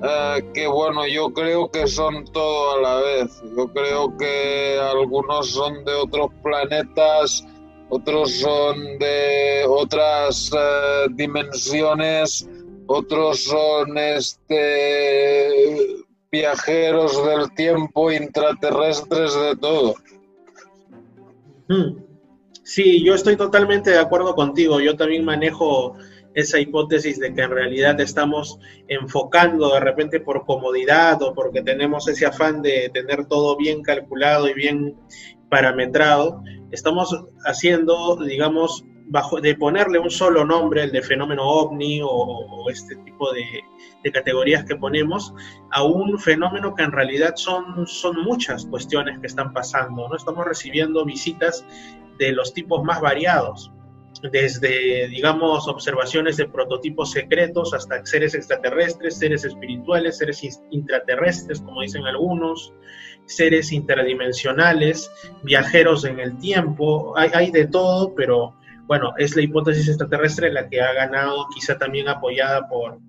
Eh, 0.04 0.44
que 0.54 0.68
bueno, 0.68 1.08
yo 1.08 1.32
creo 1.34 1.70
que 1.70 1.88
son 1.88 2.26
todo 2.26 2.74
a 2.74 2.82
la 2.82 2.96
vez. 3.02 3.44
Yo 3.56 3.68
creo 3.68 4.16
que 4.18 4.80
algunos 4.80 5.52
son 5.52 5.84
de 5.86 5.94
otros 5.94 6.30
planetas, 6.44 7.46
otros 7.96 8.32
son 8.40 8.98
de 8.98 9.66
otras 9.68 10.52
eh, 10.52 11.06
dimensiones, 11.12 12.50
otros 12.88 13.44
son 13.44 13.96
este 13.98 15.50
viajeros 16.32 17.24
del 17.28 17.54
tiempo, 17.54 18.12
intraterrestres, 18.12 19.36
de 19.36 19.56
todo. 19.58 19.94
Hmm. 21.68 22.00
Sí, 22.64 23.04
yo 23.06 23.14
estoy 23.14 23.36
totalmente 23.36 23.92
de 23.92 24.00
acuerdo 24.00 24.34
contigo. 24.34 24.80
Yo 24.80 24.98
también 24.98 25.24
manejo 25.24 25.96
esa 26.34 26.60
hipótesis 26.60 27.20
de 27.20 27.32
que 27.34 27.42
en 27.42 27.52
realidad 27.52 28.00
estamos 28.00 28.58
enfocando 28.88 29.72
de 29.76 29.80
repente 29.80 30.20
por 30.20 30.46
comodidad 30.46 31.22
o 31.22 31.36
porque 31.36 31.62
tenemos 31.62 32.08
ese 32.08 32.26
afán 32.26 32.64
de 32.64 32.90
tener 32.92 33.26
todo 33.28 33.56
bien 33.56 33.84
calculado 33.84 34.48
y 34.48 34.54
bien 34.56 34.96
parametrado, 35.54 36.42
estamos 36.72 37.16
haciendo, 37.46 38.16
digamos, 38.16 38.84
bajo 39.06 39.40
de 39.40 39.54
ponerle 39.54 40.00
un 40.00 40.10
solo 40.10 40.44
nombre, 40.44 40.86
el 40.86 40.92
de 40.92 41.04
fenómeno 41.04 41.44
ovni 41.44 42.02
o, 42.04 42.68
este 42.72 42.96
tipo 43.06 43.32
de, 43.32 44.12
categorías 44.12 44.66
que 44.66 44.76
ponemos, 44.76 45.32
a 45.70 45.84
un 45.84 46.18
fenómeno 46.18 46.74
que 46.74 46.82
en 46.82 46.92
realidad 46.92 47.36
son, 47.36 47.86
son 47.86 48.24
muchas 48.24 48.66
cuestiones 48.66 49.20
que 49.20 49.28
están 49.28 49.54
pasando. 49.54 50.10
¿no? 50.10 50.16
Estamos 50.16 50.44
recibiendo 50.44 51.06
visitas 51.06 51.64
de 52.18 52.32
los 52.32 52.52
tipos 52.52 52.84
más 52.84 53.00
variados, 53.00 53.72
desde, 54.32 55.08
digamos, 55.08 55.68
observaciones 55.68 56.38
de 56.38 56.48
prototipos 56.48 57.12
secretos 57.12 57.74
hasta 57.74 58.06
seres 58.06 58.36
extraterrestres, 58.36 59.18
seres 59.18 59.44
espirituales, 59.44 60.18
seres 60.18 60.42
intraterrestres, 60.72 61.62
como 61.62 61.82
dicen 61.82 62.06
algunos, 62.06 62.74
seres 63.26 63.72
interdimensionales, 63.72 65.12
viajeros 65.44 66.06
en 66.06 66.20
el 66.20 66.38
tiempo, 66.38 67.14
hay, 67.18 67.30
hay 67.34 67.52
de 67.52 67.68
todo, 67.68 68.14
pero 68.16 68.56
bueno, 68.86 69.14
es 69.18 69.36
la 69.36 69.42
hipótesis 69.42 69.88
extraterrestre 69.88 70.52
la 70.52 70.68
que 70.68 70.82
ha 70.82 70.94
ganado, 70.94 71.48
quizá 71.54 71.78
también 71.78 72.08
apoyada 72.10 72.68
por, 72.68 73.00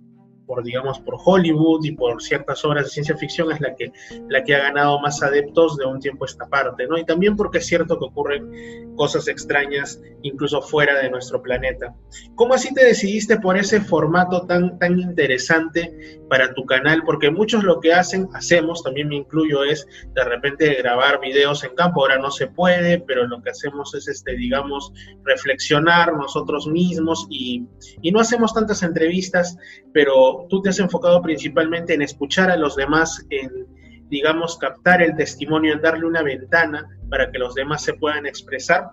por 0.46 0.62
digamos 0.62 1.00
por 1.00 1.16
Hollywood 1.24 1.84
y 1.84 1.92
por 1.92 2.22
ciertas 2.22 2.64
obras 2.64 2.84
de 2.84 2.90
ciencia 2.90 3.16
ficción 3.16 3.50
es 3.52 3.60
la 3.60 3.74
que 3.74 3.92
la 4.28 4.42
que 4.44 4.54
ha 4.54 4.64
ganado 4.64 5.00
más 5.00 5.22
adeptos 5.22 5.76
de 5.76 5.84
un 5.84 6.00
tiempo 6.00 6.24
esta 6.24 6.46
parte, 6.46 6.86
¿no? 6.86 6.98
Y 6.98 7.04
también 7.04 7.36
porque 7.36 7.58
es 7.58 7.66
cierto 7.66 7.98
que 7.98 8.04
ocurren 8.06 8.94
cosas 8.96 9.28
extrañas 9.28 10.00
incluso 10.22 10.62
fuera 10.62 11.00
de 11.00 11.10
nuestro 11.10 11.42
planeta. 11.42 11.94
¿Cómo 12.34 12.54
así 12.54 12.72
te 12.72 12.84
decidiste 12.84 13.38
por 13.38 13.56
ese 13.56 13.80
formato 13.80 14.46
tan 14.46 14.78
tan 14.78 14.98
interesante 14.98 16.20
para 16.28 16.54
tu 16.54 16.64
canal? 16.64 17.02
Porque 17.04 17.30
muchos 17.30 17.64
lo 17.64 17.80
que 17.80 17.92
hacen, 17.92 18.28
hacemos, 18.34 18.82
también 18.82 19.08
me 19.08 19.16
incluyo 19.16 19.64
es 19.64 19.86
de 20.14 20.24
repente 20.24 20.74
grabar 20.74 21.20
videos 21.20 21.64
en 21.64 21.74
campo, 21.74 22.02
ahora 22.02 22.18
no 22.18 22.30
se 22.30 22.46
puede, 22.46 23.00
pero 23.00 23.26
lo 23.26 23.42
que 23.42 23.50
hacemos 23.50 23.94
es 23.94 24.08
este 24.08 24.36
digamos 24.36 24.92
reflexionar 25.24 26.14
nosotros 26.14 26.66
mismos 26.66 27.26
y 27.30 27.64
y 28.02 28.10
no 28.10 28.20
hacemos 28.20 28.54
tantas 28.54 28.82
entrevistas, 28.82 29.56
pero 29.92 30.33
tú 30.48 30.62
te 30.62 30.70
has 30.70 30.78
enfocado 30.78 31.20
principalmente 31.22 31.94
en 31.94 32.02
escuchar 32.02 32.50
a 32.50 32.56
los 32.56 32.76
demás, 32.76 33.24
en, 33.30 33.66
digamos, 34.08 34.58
captar 34.58 35.02
el 35.02 35.16
testimonio, 35.16 35.72
en 35.72 35.80
darle 35.80 36.06
una 36.06 36.22
ventana 36.22 36.88
para 37.10 37.30
que 37.30 37.38
los 37.38 37.54
demás 37.54 37.82
se 37.82 37.94
puedan 37.94 38.26
expresar. 38.26 38.90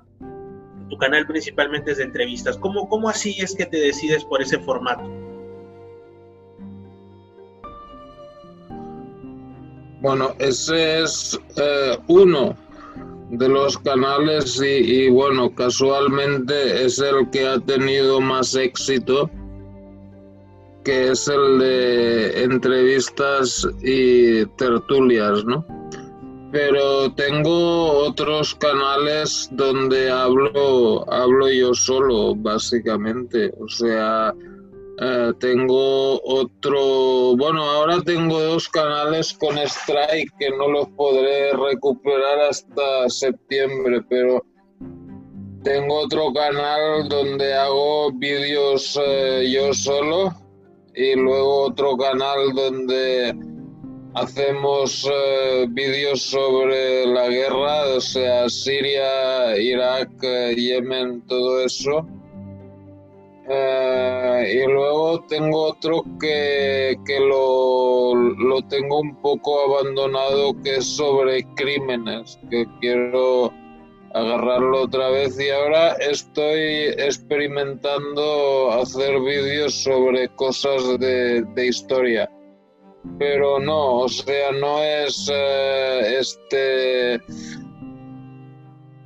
Tu 0.90 0.98
canal 0.98 1.26
principalmente 1.26 1.92
es 1.92 1.98
de 1.98 2.04
entrevistas. 2.04 2.58
¿Cómo, 2.58 2.90
cómo 2.90 3.10
así 3.10 3.36
es 3.40 3.56
que 3.56 3.66
te 3.66 3.78
decides 3.78 4.26
por 4.26 4.42
ese 4.42 4.60
formato? 4.60 5.10
Bueno, 10.02 10.34
ese 10.40 11.04
es 11.04 11.40
eh, 11.58 11.98
uno 12.08 12.56
de 13.30 13.48
los 13.48 13.78
canales 13.78 14.62
y, 14.62 15.10
bueno, 15.10 15.54
casualmente 15.56 16.86
es 16.86 17.00
el 17.00 17.30
que 17.30 17.48
ha 17.48 17.60
tenido 17.60 18.20
más 18.20 18.56
éxito, 18.56 19.30
que 20.84 21.12
es 21.12 21.28
el 21.28 21.60
de 21.60 22.44
entrevistas 22.44 23.68
y 23.82 24.46
tertulias, 24.58 25.44
¿no? 25.46 25.66
Pero 26.52 27.14
tengo 27.14 27.92
otros 28.06 28.56
canales 28.56 29.48
donde 29.52 30.10
hablo, 30.10 31.10
hablo 31.12 31.50
yo 31.50 31.74
solo, 31.74 32.36
básicamente. 32.36 33.54
O 33.58 33.70
sea, 33.70 34.34
eh, 35.00 35.32
tengo 35.40 36.22
otro, 36.24 37.38
bueno, 37.38 37.64
ahora 37.64 38.02
tengo 38.02 38.40
dos 38.40 38.68
canales 38.68 39.34
con 39.34 39.58
Strike 39.58 40.30
que 40.38 40.50
no 40.52 40.68
los 40.68 40.90
podré 40.90 41.54
recuperar 41.54 42.40
hasta 42.50 43.08
septiembre, 43.08 44.02
pero 44.10 44.44
tengo 45.64 46.02
otro 46.02 46.34
canal 46.34 47.08
donde 47.08 47.54
hago 47.54 48.12
vídeos 48.12 49.00
eh, 49.02 49.50
yo 49.54 49.74
solo 49.74 50.34
y 50.96 51.16
luego 51.16 51.64
otro 51.64 51.98
canal 51.98 52.54
donde 52.54 53.36
hacemos 54.14 55.10
eh, 55.12 55.66
vídeos 55.70 56.22
sobre 56.22 57.06
la 57.06 57.28
guerra, 57.30 57.96
o 57.96 58.02
sea, 58.02 58.50
Siria, 58.50 59.58
Irak, 59.58 60.10
Yemen, 60.56 61.22
todo 61.28 61.64
eso. 61.64 62.06
Eh, 63.50 64.62
y 64.64 64.72
luego 64.72 65.22
tengo 65.28 65.64
otro 65.64 66.04
que, 66.20 66.96
que 67.06 67.20
lo, 67.20 68.14
lo, 68.16 68.62
tengo 68.68 69.00
un 69.00 69.16
poco 69.22 69.60
abandonado, 69.62 70.54
que 70.64 70.78
es 70.78 70.86
sobre 70.86 71.44
crímenes, 71.56 72.40
que 72.50 72.66
quiero 72.80 73.52
agarrarlo 74.14 74.84
otra 74.84 75.10
vez 75.10 75.40
y 75.40 75.50
ahora 75.50 75.94
estoy 75.94 76.94
experimentando 76.98 78.72
hacer 78.72 79.20
vídeos 79.20 79.74
sobre 79.74 80.28
cosas 80.36 81.00
de, 81.00 81.44
de 81.56 81.68
historia. 81.68 82.30
Pero 83.18 83.60
no, 83.60 84.00
o 84.00 84.10
sea, 84.10 84.52
no 84.52 84.84
es 84.84 85.30
eh, 85.34 86.18
este... 86.20 87.16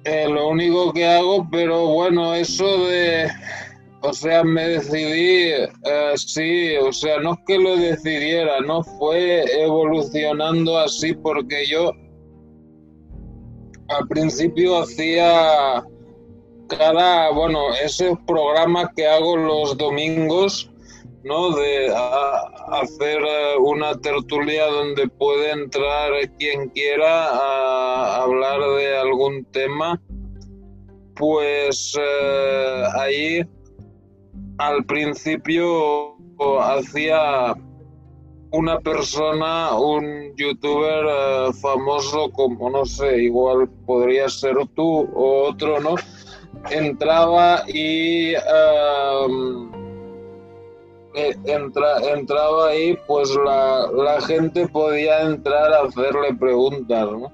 Eh, 0.08 0.30
lo 0.30 0.50
único 0.50 0.94
que 0.94 1.06
hago, 1.06 1.48
pero 1.50 1.88
bueno, 1.88 2.36
eso 2.36 2.86
de 2.86 3.28
o 4.08 4.14
sea, 4.14 4.44
me 4.44 4.68
decidí, 4.68 5.50
eh, 5.52 6.14
sí, 6.16 6.76
o 6.78 6.94
sea, 6.94 7.20
no 7.20 7.34
es 7.34 7.40
que 7.48 7.58
lo 7.58 7.76
decidiera, 7.76 8.60
no 8.60 8.84
fue 8.84 9.44
evolucionando 9.64 10.78
así 10.78 11.14
porque 11.14 11.66
yo 11.66 11.92
al 13.98 14.08
principio 14.08 14.82
hacía 14.82 15.84
cada, 16.68 17.32
bueno, 17.32 17.74
ese 17.84 18.18
programa 18.26 18.92
que 18.96 19.08
hago 19.08 19.38
los 19.38 19.78
domingos, 19.78 20.70
¿no? 21.24 21.52
De 21.52 21.94
hacer 22.72 23.22
eh, 23.22 23.58
una 23.60 24.00
tertulia 24.00 24.66
donde 24.68 25.08
puede 25.08 25.52
entrar 25.52 26.12
quien 26.38 26.70
quiera 26.70 27.30
a 27.30 28.24
hablar 28.24 28.60
de 28.78 28.98
algún 28.98 29.46
tema, 29.46 30.02
pues 31.16 31.96
eh, 32.00 32.84
ahí 33.00 33.46
al 34.58 34.86
principio 34.86 36.16
hacía 36.62 37.56
una 38.56 38.80
persona, 38.80 39.78
un 39.78 40.34
youtuber 40.38 41.06
eh, 41.06 41.54
famoso 41.62 42.32
como, 42.32 42.70
no 42.70 42.86
sé, 42.86 43.24
igual 43.24 43.68
podría 43.86 44.30
ser 44.30 44.56
tú 44.76 45.10
o 45.14 45.50
otro, 45.50 45.82
¿no? 45.82 45.96
Entraba 46.72 47.64
y 47.68 48.34
em, 48.34 49.72
eh, 51.16 51.36
entraba 51.46 52.70
ahí, 52.70 52.98
pues 53.08 53.36
la, 53.36 53.92
la 53.92 54.22
gente 54.22 54.68
podía 54.70 55.22
entrar 55.22 55.74
a 55.74 55.84
hacerle 55.84 56.34
preguntas, 56.40 57.12
¿no? 57.12 57.32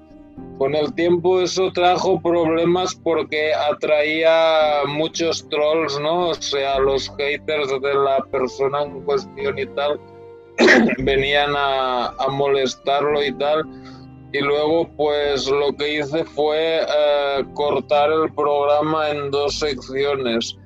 Con 0.58 0.74
el 0.74 0.92
tiempo 0.94 1.40
eso 1.40 1.70
trajo 1.72 2.20
problemas 2.20 2.94
porque 2.96 3.54
atraía 3.54 4.82
muchos 4.88 5.48
trolls, 5.48 6.00
¿no? 6.00 6.30
O 6.30 6.34
sea, 6.34 6.80
los 6.80 7.08
haters 7.16 7.68
de 7.80 7.94
la 7.94 8.18
persona 8.30 8.82
en 8.82 9.02
cuestión 9.02 9.58
y 9.58 9.66
tal 9.66 10.00
venían 10.98 11.52
a, 11.56 12.14
molestarlo 12.30 13.24
y 13.24 13.32
tal. 13.38 13.64
Y 14.32 14.40
luego 14.40 14.88
pues 14.96 15.46
lo 15.48 15.74
que 15.76 15.98
hice 15.98 16.24
fue 16.24 16.80
eh, 16.80 17.44
cortar 17.54 18.10
el 18.10 18.32
programa 18.34 19.10
en 19.10 19.30
dos 19.30 19.58
secciones. 19.58 20.56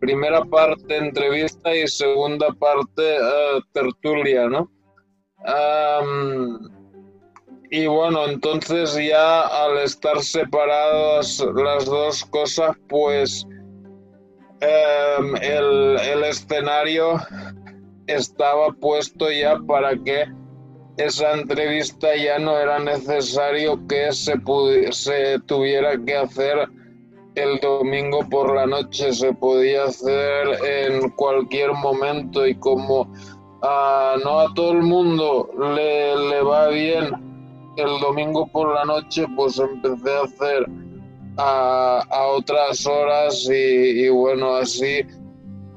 Primera 0.00 0.44
parte 0.44 0.96
entrevista 0.96 1.74
y 1.74 1.86
segunda 1.88 2.52
parte 2.52 3.16
eh, 3.16 3.60
tertulia, 3.72 4.48
¿no? 4.48 4.70
y 7.72 7.86
bueno, 7.86 8.26
entonces 8.28 8.94
ya 8.94 9.40
al 9.40 9.78
estar 9.78 10.22
separadas 10.22 11.44
las 11.54 11.86
dos 11.86 12.22
cosas, 12.26 12.76
pues 12.88 13.46
em, 14.60 15.34
el, 15.36 16.22
escenario 16.24 17.18
estaba 18.06 18.72
puesto 18.72 19.30
ya 19.30 19.58
para 19.66 19.96
que 19.96 20.24
esa 20.96 21.32
entrevista 21.32 22.14
ya 22.16 22.38
no 22.38 22.58
era 22.58 22.78
necesario 22.78 23.86
que 23.86 24.12
se, 24.12 24.34
se 24.92 25.38
tuviera 25.46 25.96
que 26.04 26.16
hacer 26.16 26.68
el 27.34 27.58
domingo 27.60 28.28
por 28.28 28.54
la 28.54 28.66
noche, 28.66 29.12
se 29.12 29.32
podía 29.32 29.84
hacer 29.84 30.48
en 30.64 31.08
cualquier 31.10 31.72
momento 31.72 32.46
y 32.46 32.54
como 32.56 33.10
ah, 33.62 34.16
no 34.22 34.40
a 34.40 34.54
todo 34.54 34.72
el 34.72 34.82
mundo 34.82 35.50
le, 35.58 36.14
le 36.28 36.42
va 36.42 36.68
bien 36.68 37.32
el 37.76 38.00
domingo 38.00 38.46
por 38.48 38.74
la 38.74 38.84
noche 38.84 39.24
pues 39.34 39.58
empecé 39.58 40.14
a 40.14 40.24
hacer 40.24 40.66
a, 41.38 42.26
otras 42.34 42.86
horas 42.86 43.48
y, 43.50 44.08
bueno, 44.08 44.56
así 44.56 45.02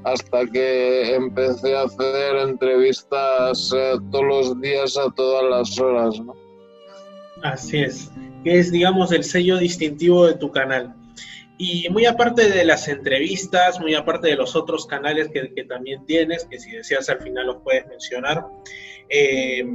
hasta 0.05 0.45
que 0.45 1.15
empecé 1.15 1.75
a 1.75 1.83
hacer 1.83 2.35
entrevistas 2.37 3.73
eh, 3.75 3.95
todos 4.11 4.25
los 4.25 4.61
días 4.61 4.97
a 4.97 5.11
todas 5.11 5.43
las 5.49 5.79
horas. 5.79 6.19
¿no? 6.19 6.33
Así 7.43 7.79
es, 7.79 8.11
que 8.43 8.59
es 8.59 8.71
digamos 8.71 9.11
el 9.11 9.23
sello 9.23 9.57
distintivo 9.57 10.25
de 10.25 10.35
tu 10.35 10.51
canal. 10.51 10.95
Y 11.57 11.87
muy 11.89 12.05
aparte 12.05 12.49
de 12.49 12.65
las 12.65 12.87
entrevistas, 12.87 13.79
muy 13.79 13.95
aparte 13.95 14.27
de 14.27 14.35
los 14.35 14.55
otros 14.55 14.85
canales 14.85 15.29
que, 15.29 15.53
que 15.53 15.63
también 15.63 16.05
tienes, 16.05 16.45
que 16.45 16.59
si 16.59 16.71
deseas 16.71 17.09
al 17.09 17.21
final 17.21 17.47
los 17.47 17.57
puedes 17.63 17.87
mencionar, 17.87 18.45
eh, 19.09 19.65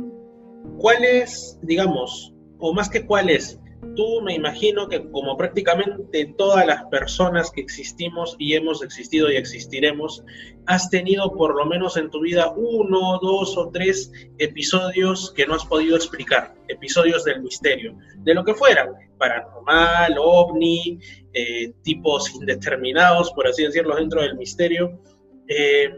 ¿Cuáles, 0.78 1.58
digamos, 1.62 2.32
o 2.58 2.72
más 2.72 2.88
que 2.88 3.04
cuáles, 3.06 3.58
tú 3.96 4.20
me 4.22 4.34
imagino 4.34 4.88
que 4.88 5.10
como 5.10 5.36
prácticamente 5.36 6.34
todas 6.36 6.66
las 6.66 6.84
personas 6.84 7.50
que 7.50 7.60
existimos 7.60 8.36
y 8.38 8.54
hemos 8.54 8.82
existido 8.82 9.30
y 9.30 9.36
existiremos, 9.36 10.24
has 10.66 10.90
tenido 10.90 11.34
por 11.34 11.56
lo 11.56 11.66
menos 11.66 11.96
en 11.96 12.10
tu 12.10 12.20
vida 12.20 12.52
uno, 12.56 13.18
dos 13.20 13.56
o 13.56 13.70
tres 13.70 14.12
episodios 14.38 15.32
que 15.32 15.46
no 15.46 15.54
has 15.54 15.64
podido 15.64 15.96
explicar, 15.96 16.54
episodios 16.68 17.24
del 17.24 17.42
misterio, 17.42 17.96
de 18.18 18.34
lo 18.34 18.44
que 18.44 18.54
fuera, 18.54 18.88
paranormal, 19.18 20.16
ovni, 20.18 20.98
eh, 21.32 21.72
tipos 21.82 22.34
indeterminados, 22.34 23.32
por 23.32 23.46
así 23.46 23.64
decirlo, 23.64 23.96
dentro 23.96 24.22
del 24.22 24.36
misterio. 24.36 25.00
Eh, 25.48 25.90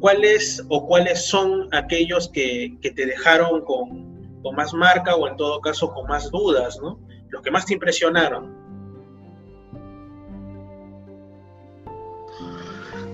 ¿cuáles 0.00 0.62
o 0.68 0.86
cuáles 0.86 1.26
son 1.26 1.68
aquellos 1.72 2.28
que, 2.28 2.76
te 2.82 3.06
dejaron 3.06 3.64
con, 3.64 4.40
con, 4.42 4.54
más 4.54 4.74
marca 4.74 5.16
o 5.16 5.26
en 5.28 5.36
todo 5.36 5.60
caso 5.60 5.92
con 5.94 6.06
más 6.06 6.30
dudas, 6.30 6.78
¿no? 6.82 6.98
Los 7.34 7.42
que 7.42 7.50
más 7.50 7.66
te 7.66 7.74
impresionaron. 7.74 8.64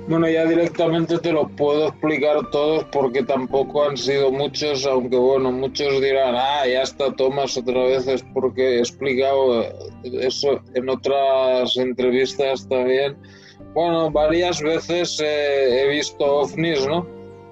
Bueno, 0.08 0.28
ya 0.28 0.44
directamente 0.44 1.18
te 1.18 1.32
los 1.32 1.50
puedo 1.52 1.88
explicar 1.88 2.50
todos 2.50 2.84
porque 2.92 3.22
tampoco 3.22 3.88
han 3.88 3.96
sido 3.96 4.30
muchos, 4.30 4.84
aunque 4.84 5.16
bueno, 5.16 5.52
muchos 5.52 6.00
dirán, 6.00 6.34
ah, 6.36 6.66
ya 6.66 6.82
está 6.82 7.12
Tomás 7.12 7.56
otra 7.56 7.84
vez, 7.84 8.06
es 8.08 8.22
porque 8.34 8.76
he 8.76 8.78
explicado 8.80 9.64
eso 10.02 10.60
en 10.74 10.88
otras 10.88 11.76
entrevistas 11.76 12.68
también 12.68 13.16
bueno, 13.74 14.10
varias 14.10 14.60
veces 14.60 15.20
eh, 15.22 15.82
he 15.82 15.88
visto 15.88 16.24
ovnis, 16.24 16.86
¿no? 16.86 17.06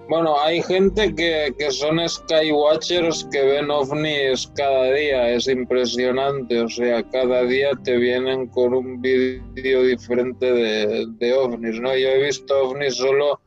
Bueno, 0.09 0.41
hay 0.41 0.63
gente 0.63 1.15
que, 1.15 1.55
que 1.59 1.71
son 1.71 2.01
skywatchers 2.09 3.29
que 3.31 3.43
ven 3.43 3.71
ovnis 3.71 4.51
cada 4.57 4.91
día, 4.93 5.31
es 5.33 5.47
impresionante, 5.49 6.63
o 6.63 6.69
sea, 6.71 7.03
cada 7.11 7.43
día 7.43 7.73
te 7.85 7.95
vienen 7.99 8.47
con 8.49 8.73
un 8.73 9.03
vídeo 9.03 9.83
diferente 9.83 10.51
de, 10.51 11.07
de 11.19 11.35
ovnis, 11.35 11.79
¿no? 11.79 11.95
Yo 11.95 12.09
he 12.09 12.23
visto 12.23 12.59
ovnis 12.59 12.97
solo 12.97 13.39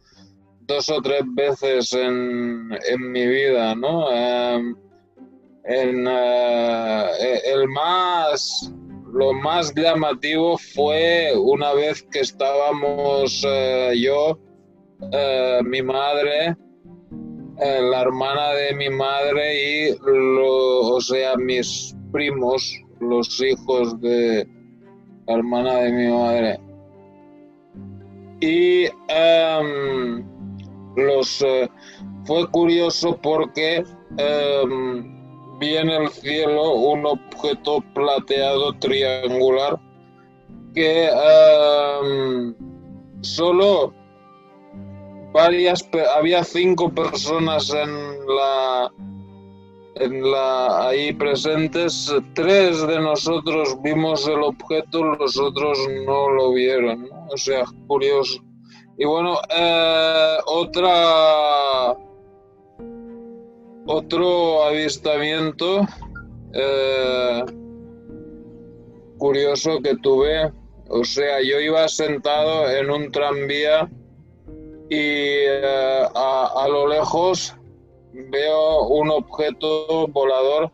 dos 0.68 0.88
o 0.90 1.02
tres 1.02 1.24
veces 1.34 1.94
en, 1.94 2.70
en 2.88 3.12
mi 3.12 3.26
vida, 3.26 3.74
¿no? 3.74 4.12
Em, 4.12 4.76
en, 5.66 6.08
eh, 6.08 7.42
el 7.46 7.68
más 7.70 8.72
lo 9.12 9.34
más 9.34 9.74
llamativo 9.76 10.58
fue 10.58 11.34
una 11.36 11.74
vez 11.74 12.04
que 12.12 12.20
estábamos 12.20 13.44
eh, 13.48 13.94
yo, 13.98 14.40
eh, 15.12 15.60
mi 15.64 15.82
madre, 15.82 16.56
la 17.58 18.02
hermana 18.02 18.54
de 18.54 18.74
mi 18.76 18.90
madre 18.90 19.90
y, 19.90 19.98
o 20.02 21.00
sea, 21.00 21.36
mis 21.36 21.96
primos, 22.12 22.76
los 23.00 23.42
hijos 23.42 24.00
de 24.02 24.48
la 25.28 25.36
hermana 25.36 25.76
de 25.76 25.92
mi 25.92 26.08
madre. 26.08 26.60
Y 28.42 28.86
em, 29.08 30.26
los 30.96 31.46
fue 32.26 32.48
curioso 32.50 33.18
porque 33.22 33.84
em, 34.18 35.60
vi 35.60 35.78
en 35.78 35.90
el 35.90 36.10
cielo 36.10 36.74
un 36.74 37.06
objeto 37.06 37.84
plateado 37.94 38.74
triangular 38.80 39.80
que 40.74 41.08
em, 41.08 42.56
solo 43.22 43.94
varias 45.32 45.88
había 46.16 46.44
cinco 46.44 46.90
personas 46.90 47.70
en 47.74 47.92
la 48.28 48.92
en 49.96 50.32
la 50.32 50.88
ahí 50.88 51.14
presentes. 51.14 52.14
Tres 52.34 52.86
de 52.88 53.00
nosotros 53.00 53.78
vimos 53.84 54.28
el 54.28 54.42
objeto 54.42 55.04
los 55.04 55.38
otros 55.38 55.78
no 56.06 56.30
lo 56.30 56.54
vieron 56.54 57.10
o 57.30 57.38
sea 57.38 57.64
curioso. 57.88 58.42
Y 58.98 59.06
bueno 59.06 59.40
eh, 59.50 60.38
otra 60.46 61.96
otro 63.86 64.64
avistamiento 64.64 65.82
eh, 66.54 67.44
curioso 69.18 69.80
que 69.82 69.96
tuve, 69.98 70.52
o 70.90 71.04
sea, 71.04 71.42
yo 71.42 71.60
iba 71.60 71.88
sentado 71.88 72.70
en 72.70 72.90
un 72.90 73.12
tranvía 73.12 73.90
y 74.92 74.98
eh, 74.98 76.04
a, 76.14 76.68
lo 76.68 76.86
lejos 76.86 77.56
veo 78.12 78.88
un 78.88 79.10
objeto 79.10 80.06
volador 80.08 80.70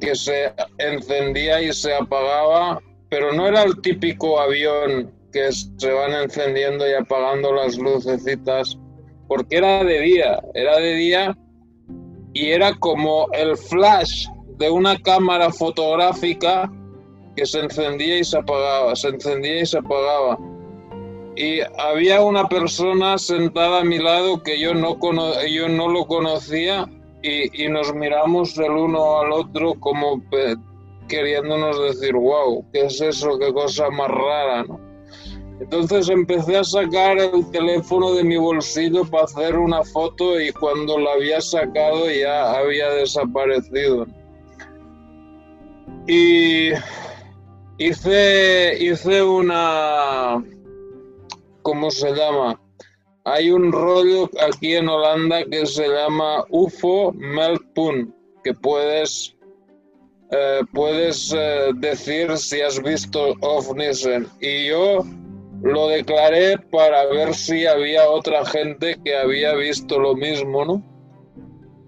que 0.00 0.16
se 0.16 0.52
encendía 0.78 1.62
y 1.62 1.72
se 1.72 1.94
apagaba, 1.94 2.82
pero 3.10 3.32
no 3.32 3.46
era 3.46 3.62
el 3.62 3.80
típico 3.80 4.40
avión 4.40 5.14
que 5.32 5.52
se 5.52 5.92
van 5.92 6.14
encendiendo 6.14 6.84
y 6.88 6.94
apagando 6.94 7.52
las 7.52 7.78
lucecitas, 7.78 8.76
porque 9.28 9.58
era 9.58 9.84
de 9.84 10.00
día, 10.00 10.42
era 10.54 10.78
de 10.78 10.94
día 10.94 11.38
y 12.32 12.50
era 12.50 12.74
como 12.74 13.28
el 13.34 13.56
flash 13.56 14.26
de 14.58 14.68
una 14.68 15.00
cámara 15.00 15.52
fotográfica 15.52 16.68
que 17.36 17.46
se 17.46 17.60
encendía 17.60 18.18
y 18.18 18.24
se 18.24 18.38
apagaba, 18.38 18.96
se 18.96 19.10
encendía 19.10 19.60
y 19.60 19.66
se 19.66 19.78
apagaba. 19.78 20.36
Y 21.34 21.60
había 21.78 22.22
una 22.22 22.48
persona 22.48 23.16
sentada 23.18 23.80
a 23.80 23.84
mi 23.84 23.98
lado 23.98 24.42
que 24.42 24.58
yo 24.60 24.74
no, 24.74 24.98
yo 25.46 25.68
no 25.68 25.88
lo 25.88 26.06
conocía 26.06 26.88
y, 27.22 27.64
y, 27.64 27.68
nos 27.68 27.94
miramos 27.94 28.58
el 28.58 28.72
uno 28.72 29.20
al 29.20 29.32
otro 29.32 29.74
como 29.80 30.22
queriéndonos 31.08 31.80
decir, 31.82 32.14
wow, 32.14 32.64
¿qué 32.72 32.86
es 32.86 33.00
eso? 33.00 33.38
¿Qué 33.38 33.52
cosa 33.52 33.88
más 33.90 34.08
rara? 34.08 34.64
¿no? 34.64 34.92
Entonces 35.62 36.08
empecé 36.08 36.56
a 36.56 36.64
sacar 36.64 37.18
el 37.18 37.48
teléfono 37.52 38.14
de 38.14 38.24
mi 38.24 38.36
bolsillo 38.36 39.04
para 39.04 39.24
hacer 39.24 39.56
una 39.56 39.84
foto 39.84 40.40
y 40.40 40.50
cuando 40.50 40.98
la 40.98 41.12
había 41.12 41.40
sacado 41.40 42.10
ya 42.10 42.52
había 42.58 42.90
desaparecido. 42.90 44.06
Y 46.08 46.70
hice, 47.78 48.76
hice 48.80 49.22
una... 49.22 50.42
¿Cómo 51.62 51.90
se 51.90 52.12
llama? 52.12 52.60
Hay 53.24 53.50
un 53.50 53.70
rollo 53.70 54.28
aquí 54.46 54.74
en 54.74 54.88
Holanda 54.88 55.44
que 55.44 55.64
se 55.66 55.86
llama 55.88 56.44
UFO 56.50 57.12
Meltpunt, 57.12 58.12
que 58.42 58.52
puedes 58.52 59.36
eh, 60.34 60.62
puedes 60.72 61.32
eh, 61.36 61.72
decir 61.74 62.36
si 62.38 62.62
has 62.62 62.82
visto 62.82 63.34
ovnis 63.42 64.08
y 64.40 64.66
yo 64.66 65.04
lo 65.62 65.88
declaré 65.88 66.56
para 66.58 67.04
ver 67.06 67.34
si 67.34 67.66
había 67.66 68.08
otra 68.08 68.44
gente 68.46 68.98
que 69.04 69.14
había 69.14 69.54
visto 69.54 69.98
lo 69.98 70.14
mismo, 70.14 70.64
¿no? 70.64 70.82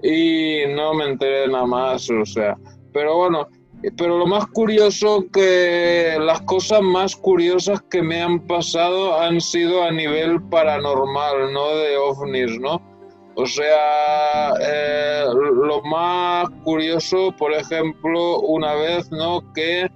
Y 0.02 0.66
no 0.74 0.92
me 0.92 1.06
enteré 1.06 1.48
nada 1.48 1.64
más, 1.64 2.10
o 2.10 2.26
sea, 2.26 2.58
pero 2.92 3.16
bueno, 3.16 3.48
pero 3.96 4.18
lo 4.18 4.26
más 4.26 4.46
curioso 4.48 5.26
que 5.32 6.16
las 6.18 6.40
cosas 6.42 6.80
más 6.80 7.14
curiosas 7.16 7.82
que 7.90 8.02
me 8.02 8.22
han 8.22 8.40
pasado 8.46 9.20
han 9.20 9.40
sido 9.40 9.82
a 9.82 9.90
nivel 9.90 10.42
paranormal, 10.48 11.52
no 11.52 11.76
de 11.76 11.96
ovnis, 11.96 12.58
¿no? 12.60 12.80
O 13.36 13.46
sea, 13.46 14.52
eh, 14.60 15.24
lo 15.34 15.82
más 15.82 16.48
curioso, 16.62 17.34
por 17.36 17.52
ejemplo, 17.52 18.40
una 18.40 18.74
vez, 18.74 19.10
¿no? 19.10 19.42
Que 19.54 19.90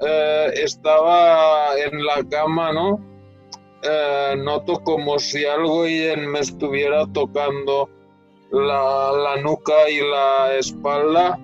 eh, 0.00 0.50
estaba 0.54 1.78
en 1.78 2.04
la 2.04 2.24
cama, 2.28 2.72
¿no? 2.72 3.00
Eh, 3.82 4.34
noto 4.38 4.80
como 4.82 5.18
si 5.18 5.44
algo 5.44 5.84
me 5.84 6.40
estuviera 6.40 7.06
tocando 7.12 7.88
la, 8.50 9.12
la 9.12 9.36
nuca 9.42 9.88
y 9.88 10.00
la 10.00 10.56
espalda. 10.56 11.38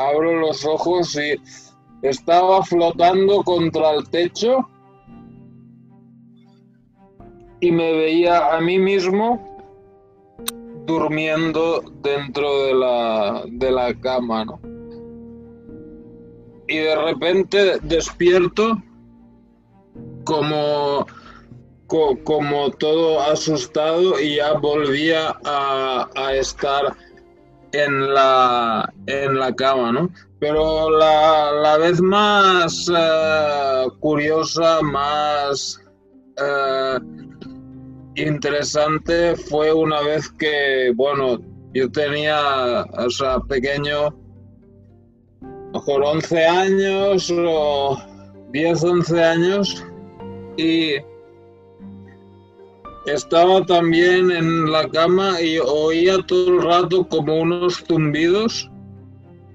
Abro 0.00 0.40
los 0.40 0.64
ojos 0.64 1.16
y 1.16 1.40
estaba 2.02 2.62
flotando 2.62 3.42
contra 3.42 3.92
el 3.92 4.08
techo 4.08 4.68
y 7.60 7.70
me 7.70 7.92
veía 7.92 8.56
a 8.56 8.60
mí 8.60 8.78
mismo 8.78 9.46
durmiendo 10.86 11.82
dentro 12.02 12.64
de 12.64 12.74
la, 12.74 13.44
de 13.46 13.70
la 13.70 13.94
cama, 14.00 14.44
¿no? 14.46 14.60
y 16.70 16.78
de 16.78 16.94
repente 16.94 17.80
despierto 17.82 18.80
como, 20.24 21.04
como 21.88 22.70
todo 22.70 23.20
asustado 23.20 24.20
y 24.20 24.36
ya 24.36 24.52
volvía 24.52 25.36
a, 25.44 26.32
estar 26.34 26.96
en 27.72 28.14
la, 28.14 28.92
en 29.06 29.38
la 29.38 29.54
cama, 29.54 29.92
¿no? 29.92 30.10
Pero 30.38 30.90
la, 30.90 31.76
vez 31.78 32.00
más 32.00 32.90
eh, 32.94 33.86
curiosa, 34.00 34.80
más 34.82 35.80
eh, 36.36 36.98
interesante 38.16 39.36
fue 39.36 39.72
una 39.72 40.00
vez 40.00 40.30
que, 40.38 40.92
bueno, 40.94 41.38
yo 41.74 41.90
tenía, 41.92 42.84
o 42.98 43.10
sea, 43.10 43.38
pequeño, 43.40 44.16
mejor 45.72 46.04
11 46.04 46.46
años 46.46 47.32
o 47.36 47.98
10, 48.52 48.82
11 48.84 49.24
años 49.24 49.86
y 50.56 50.94
estaba 53.06 53.64
también 53.66 54.30
en 54.30 54.70
la 54.70 54.88
cama 54.88 55.40
y 55.40 55.58
oía 55.58 56.18
todo 56.26 56.54
el 56.54 56.62
rato 56.62 57.06
como 57.08 57.40
unos 57.40 57.84
zumbidos. 57.86 58.70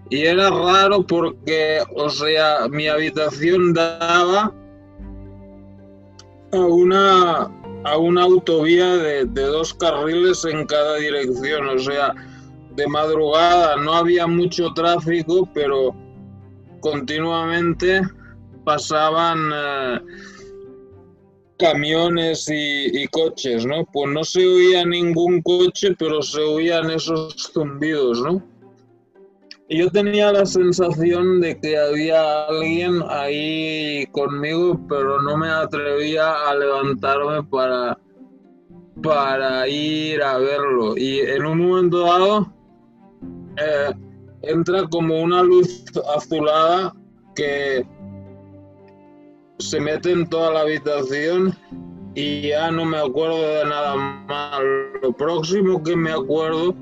Y 0.09 0.21
era 0.21 0.49
raro 0.49 1.05
porque, 1.05 1.79
o 1.95 2.09
sea, 2.09 2.67
mi 2.69 2.87
habitación 2.87 3.73
daba 3.73 4.53
a 6.51 6.57
una, 6.57 7.51
a 7.83 7.97
una 7.97 8.23
autovía 8.23 8.97
de, 8.97 9.25
de 9.25 9.41
dos 9.43 9.73
carriles 9.73 10.45
en 10.45 10.65
cada 10.67 10.97
dirección, 10.97 11.67
o 11.69 11.79
sea, 11.79 12.13
de 12.75 12.87
madrugada 12.87 13.77
no 13.77 13.93
había 13.93 14.27
mucho 14.27 14.73
tráfico, 14.73 15.49
pero 15.53 15.95
continuamente 16.81 18.01
pasaban 18.63 19.49
eh, 19.53 20.01
camiones 21.57 22.49
y, 22.51 23.07
coches, 23.07 23.65
¿no? 23.65 23.85
Pues 23.85 24.11
no 24.11 24.23
se 24.23 24.45
oía 24.45 24.85
ningún 24.85 25.41
coche, 25.41 25.95
pero 25.97 26.21
se 26.21 26.41
oían 26.41 26.89
esos 26.91 27.51
zumbidos, 27.53 28.21
¿no? 28.21 28.43
Y 29.67 29.79
yo 29.79 29.89
tenía 29.89 30.31
la 30.31 30.45
sensación 30.45 31.41
de 31.41 31.59
que 31.59 31.77
había 31.77 32.45
alguien 32.45 33.01
ahí 33.09 34.05
conmigo, 34.11 34.79
pero 34.87 35.21
no 35.21 35.37
me 35.37 35.49
atrevía 35.49 36.47
a 36.47 36.55
levantarme 36.55 37.41
para, 37.43 37.97
para 39.01 39.67
ir 39.67 40.21
a 40.21 40.37
verlo. 40.37 40.95
Y 40.95 41.19
en 41.21 41.45
un 41.45 41.67
momento 41.67 42.01
dado 42.01 42.53
eh, 43.57 43.93
entra 44.43 44.87
como 44.87 45.19
una 45.19 45.41
luz 45.41 45.85
azulada 46.15 46.93
que 47.35 47.83
se 49.59 49.79
mete 49.79 50.11
en 50.11 50.27
toda 50.29 50.51
la 50.51 50.61
habitación 50.61 51.55
y 52.13 52.49
ya 52.49 52.71
no 52.71 52.85
me 52.85 52.97
acuerdo 52.97 53.41
de 53.41 53.65
nada 53.65 53.95
más. 53.95 54.61
Lo 55.01 55.11
próximo 55.13 55.83
que 55.83 55.95
me 55.95 56.11
acuerdo 56.11 56.75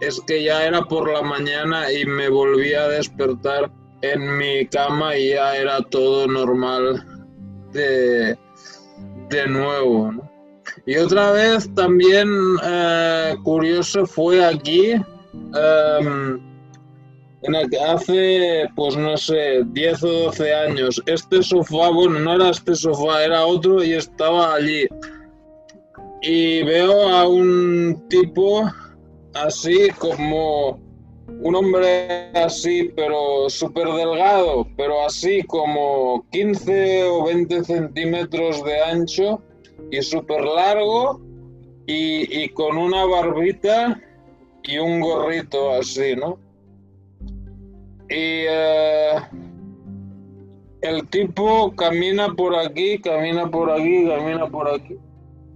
es 0.00 0.20
que 0.26 0.44
ya 0.44 0.64
era 0.64 0.82
por 0.82 1.12
la 1.12 1.22
mañana 1.22 1.92
y 1.92 2.04
me 2.04 2.28
volví 2.28 2.74
a 2.74 2.88
despertar 2.88 3.70
en 4.02 4.36
mi 4.36 4.66
cama 4.66 5.16
y 5.16 5.30
ya 5.30 5.56
era 5.56 5.80
todo 5.82 6.26
normal 6.26 7.04
de, 7.72 8.36
de 9.30 9.46
nuevo. 9.48 10.12
Y 10.86 10.96
otra 10.96 11.32
vez 11.32 11.72
también 11.74 12.28
eh, 12.62 13.34
curioso 13.42 14.06
fue 14.06 14.44
aquí, 14.44 14.94
que 15.52 16.40
hace, 17.86 18.66
pues 18.74 18.96
no 18.96 19.16
sé, 19.16 19.62
10 19.66 20.02
o 20.04 20.08
12 20.08 20.54
años, 20.54 21.02
este 21.06 21.42
sofá, 21.42 21.90
bueno, 21.90 22.18
no 22.20 22.34
era 22.34 22.50
este 22.50 22.74
sofá, 22.74 23.24
era 23.24 23.44
otro 23.44 23.82
y 23.84 23.92
estaba 23.92 24.54
allí. 24.54 24.86
Y 26.22 26.62
veo 26.62 27.08
a 27.08 27.28
un 27.28 28.02
tipo 28.08 28.62
así 29.34 29.90
como 29.98 30.80
un 31.42 31.54
hombre 31.54 32.30
así, 32.34 32.90
pero 32.96 33.48
súper 33.50 33.88
delgado, 33.88 34.66
pero 34.76 35.04
así 35.04 35.42
como 35.42 36.24
15 36.30 37.04
o 37.04 37.24
20 37.24 37.64
centímetros 37.64 38.64
de 38.64 38.80
ancho 38.80 39.42
y 39.90 40.00
súper 40.02 40.42
largo 40.42 41.20
y, 41.86 42.48
con 42.50 42.78
una 42.78 43.04
barbita 43.04 44.00
y 44.62 44.78
un 44.78 45.00
gorrito 45.00 45.72
así, 45.72 46.16
¿no? 46.16 46.38
Y 48.14 48.46
eh, 48.48 49.14
el 50.82 51.08
tipo 51.08 51.74
camina 51.74 52.32
por 52.32 52.54
aquí, 52.54 52.96
camina 53.00 53.50
por 53.50 53.72
aquí, 53.72 54.06
camina 54.06 54.46
por 54.46 54.68
aquí, 54.68 54.96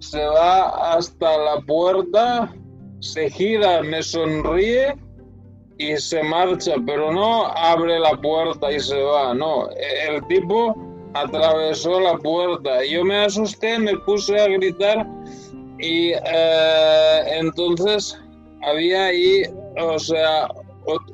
se 0.01 0.25
va 0.25 0.95
hasta 0.95 1.39
la 1.39 1.61
puerta, 1.61 2.53
se 2.99 3.31
gira, 3.31 3.81
me 3.83 4.03
sonríe 4.03 4.97
y 5.79 5.97
se 5.99 6.21
marcha, 6.25 6.75
pero 6.85 7.13
no 7.13 7.47
abre 7.47 8.01
la 8.01 8.21
puerta 8.21 8.73
y 8.73 8.81
se 8.81 9.01
va, 9.01 9.35
no, 9.35 9.69
el 10.09 10.27
tipo 10.27 10.75
atravesó 11.15 12.01
la 12.01 12.19
puerta. 12.19 12.85
Yo 12.85 13.05
me 13.05 13.25
asusté, 13.25 13.79
me 13.79 13.97
puse 13.99 14.37
a 14.37 14.49
gritar 14.49 15.07
y 15.79 16.11
eh, 16.11 17.23
entonces 17.39 18.19
había 18.63 19.07
ahí, 19.07 19.43
o 19.81 19.97
sea, 20.01 20.49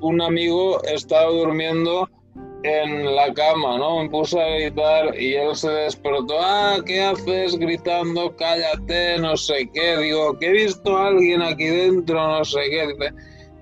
un 0.01 0.23
amigo 0.23 0.83
estaba 0.85 1.31
durmiendo 1.31 2.09
en 2.65 3.15
la 3.15 3.33
cama, 3.35 3.77
¿no? 3.77 4.03
Me 4.03 4.09
puse 4.09 4.41
a 4.41 4.57
gritar 4.57 5.21
y 5.21 5.35
él 5.35 5.55
se 5.55 5.69
despertó. 5.69 6.35
Ah, 6.41 6.79
¿qué 6.85 7.03
haces 7.03 7.59
gritando? 7.59 8.35
Cállate, 8.37 9.19
no 9.19 9.37
sé 9.37 9.69
qué. 9.75 9.99
Digo, 9.99 10.39
que 10.39 10.47
he 10.47 10.53
visto 10.53 10.97
a 10.97 11.09
alguien 11.09 11.43
aquí 11.43 11.67
dentro, 11.67 12.15
no 12.15 12.45
sé 12.45 12.61
qué. 12.71 12.87
Dice, 12.87 13.15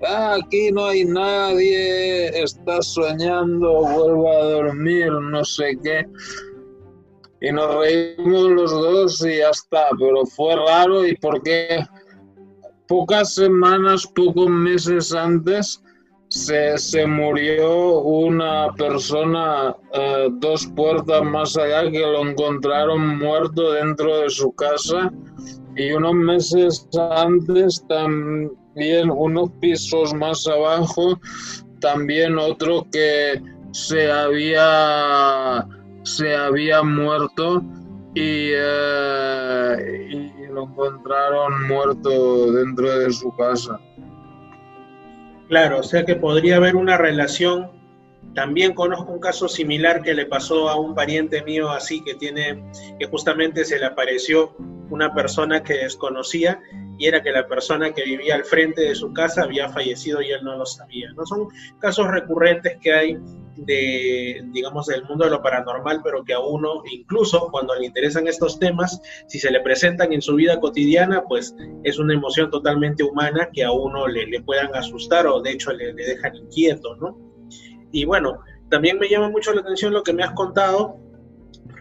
ah, 0.07 0.37
aquí 0.41 0.71
no 0.71 0.85
hay 0.85 1.03
nadie, 1.03 2.29
estás 2.41 2.93
soñando, 2.93 3.81
vuelvo 3.81 4.31
a 4.31 4.43
dormir, 4.45 5.11
no 5.11 5.43
sé 5.43 5.77
qué. 5.83 6.05
Y 7.41 7.51
nos 7.51 7.75
reímos 7.75 8.51
los 8.51 8.71
dos 8.71 9.25
y 9.25 9.39
ya 9.39 9.49
está, 9.49 9.87
pero 9.99 10.25
fue 10.25 10.55
raro 10.55 11.05
y 11.05 11.13
porque 11.17 11.83
pocas 12.87 13.35
semanas, 13.35 14.07
pocos 14.15 14.49
meses 14.49 15.13
antes, 15.13 15.82
se, 16.33 16.75
se 16.79 17.05
murió 17.05 17.99
una 17.99 18.73
persona 18.73 19.75
eh, 19.93 20.29
dos 20.39 20.65
puertas 20.75 21.21
más 21.23 21.55
allá 21.55 21.91
que 21.91 21.99
lo 21.99 22.27
encontraron 22.27 23.19
muerto 23.19 23.73
dentro 23.73 24.17
de 24.17 24.31
su 24.31 24.51
casa 24.53 25.13
y 25.75 25.91
unos 25.91 26.15
meses 26.15 26.89
antes 27.11 27.85
también 27.87 29.11
unos 29.11 29.51
pisos 29.61 30.11
más 30.15 30.47
abajo, 30.47 31.19
también 31.79 32.39
otro 32.39 32.87
que 32.91 33.39
se 33.71 34.11
había, 34.11 35.67
se 36.01 36.35
había 36.35 36.81
muerto 36.81 37.61
y, 38.15 38.49
eh, 38.55 40.09
y 40.09 40.47
lo 40.47 40.63
encontraron 40.63 41.67
muerto 41.67 42.51
dentro 42.53 42.89
de 42.97 43.13
su 43.13 43.31
casa. 43.35 43.79
Claro, 45.53 45.81
o 45.81 45.83
sea 45.83 46.03
que 46.03 46.15
podría 46.15 46.55
haber 46.55 46.75
una 46.75 46.97
relación. 46.97 47.69
También 48.33 48.73
conozco 48.73 49.11
un 49.11 49.19
caso 49.19 49.47
similar 49.47 50.01
que 50.01 50.15
le 50.15 50.25
pasó 50.25 50.67
a 50.67 50.79
un 50.79 50.95
pariente 50.95 51.43
mío 51.43 51.69
así 51.69 52.03
que 52.03 52.15
tiene, 52.15 52.63
que 52.97 53.05
justamente 53.05 53.63
se 53.63 53.77
le 53.77 53.85
apareció 53.85 54.55
una 54.89 55.13
persona 55.13 55.61
que 55.61 55.75
desconocía 55.75 56.59
y 56.97 57.05
era 57.05 57.21
que 57.21 57.31
la 57.31 57.47
persona 57.47 57.93
que 57.93 58.03
vivía 58.03 58.33
al 58.33 58.45
frente 58.45 58.81
de 58.81 58.95
su 58.95 59.13
casa 59.13 59.43
había 59.43 59.69
fallecido 59.69 60.23
y 60.23 60.31
él 60.31 60.43
no 60.43 60.57
lo 60.57 60.65
sabía. 60.65 61.11
No 61.15 61.23
son 61.23 61.49
casos 61.77 62.07
recurrentes 62.07 62.79
que 62.81 62.91
hay 62.91 63.19
de, 63.55 64.43
digamos, 64.51 64.87
del 64.87 65.03
mundo 65.05 65.25
de 65.25 65.31
lo 65.31 65.41
paranormal, 65.41 66.01
pero 66.03 66.23
que 66.23 66.33
a 66.33 66.39
uno, 66.39 66.83
incluso 66.91 67.49
cuando 67.51 67.75
le 67.75 67.85
interesan 67.85 68.27
estos 68.27 68.59
temas, 68.59 69.01
si 69.27 69.39
se 69.39 69.51
le 69.51 69.61
presentan 69.61 70.13
en 70.13 70.21
su 70.21 70.35
vida 70.35 70.59
cotidiana, 70.59 71.23
pues 71.27 71.55
es 71.83 71.99
una 71.99 72.13
emoción 72.13 72.49
totalmente 72.49 73.03
humana 73.03 73.49
que 73.53 73.63
a 73.63 73.71
uno 73.71 74.07
le, 74.07 74.25
le 74.27 74.41
puedan 74.41 74.73
asustar 74.75 75.27
o 75.27 75.41
de 75.41 75.51
hecho 75.51 75.71
le, 75.71 75.93
le 75.93 76.05
dejan 76.05 76.35
inquieto, 76.35 76.95
¿no? 76.95 77.17
Y 77.91 78.05
bueno, 78.05 78.39
también 78.69 78.97
me 78.97 79.07
llama 79.07 79.29
mucho 79.29 79.53
la 79.53 79.61
atención 79.61 79.93
lo 79.93 80.03
que 80.03 80.13
me 80.13 80.23
has 80.23 80.31
contado 80.31 80.97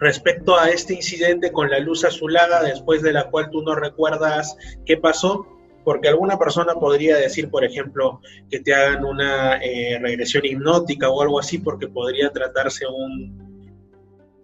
respecto 0.02 0.58
a 0.58 0.68
este 0.68 0.94
incidente 0.94 1.52
con 1.52 1.70
la 1.70 1.78
luz 1.78 2.04
azulada, 2.04 2.62
después 2.62 3.02
de 3.02 3.12
la 3.12 3.30
cual 3.30 3.50
tú 3.50 3.62
no 3.62 3.74
recuerdas 3.74 4.56
qué 4.84 4.96
pasó, 4.96 5.46
porque 5.84 6.08
alguna 6.08 6.38
persona 6.38 6.74
podría 6.74 7.16
decir, 7.16 7.50
por 7.50 7.64
ejemplo, 7.64 8.20
que 8.50 8.60
te 8.60 8.74
hagan 8.74 9.04
una 9.04 9.56
eh, 9.56 9.98
regresión 10.00 10.44
hipnótica 10.44 11.10
o 11.10 11.22
algo 11.22 11.38
así, 11.38 11.58
porque 11.58 11.88
podría 11.88 12.30
tratarse 12.30 12.86
un 12.86 13.52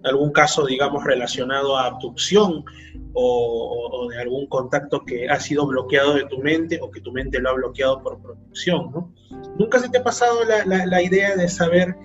algún 0.04 0.30
caso, 0.30 0.64
digamos, 0.64 1.04
relacionado 1.04 1.76
a 1.76 1.86
abducción 1.86 2.64
o, 3.14 4.06
de 4.10 4.20
algún 4.20 4.46
contacto 4.46 5.04
que 5.04 5.28
ha 5.28 5.40
sido 5.40 5.66
bloqueado 5.66 6.14
de 6.14 6.24
tu 6.26 6.38
mente 6.38 6.78
o 6.80 6.90
que 6.90 7.00
tu 7.00 7.10
mente 7.10 7.40
lo 7.40 7.50
ha 7.50 7.54
bloqueado 7.54 8.00
por 8.00 8.20
protección, 8.22 8.92
¿no? 8.92 9.12
¿Nunca 9.58 9.80
se 9.80 9.88
te 9.88 9.98
ha 9.98 10.04
pasado 10.04 10.44
la, 10.44 10.86
la 10.86 11.02
idea 11.02 11.34
de 11.34 11.48
saber 11.48 11.96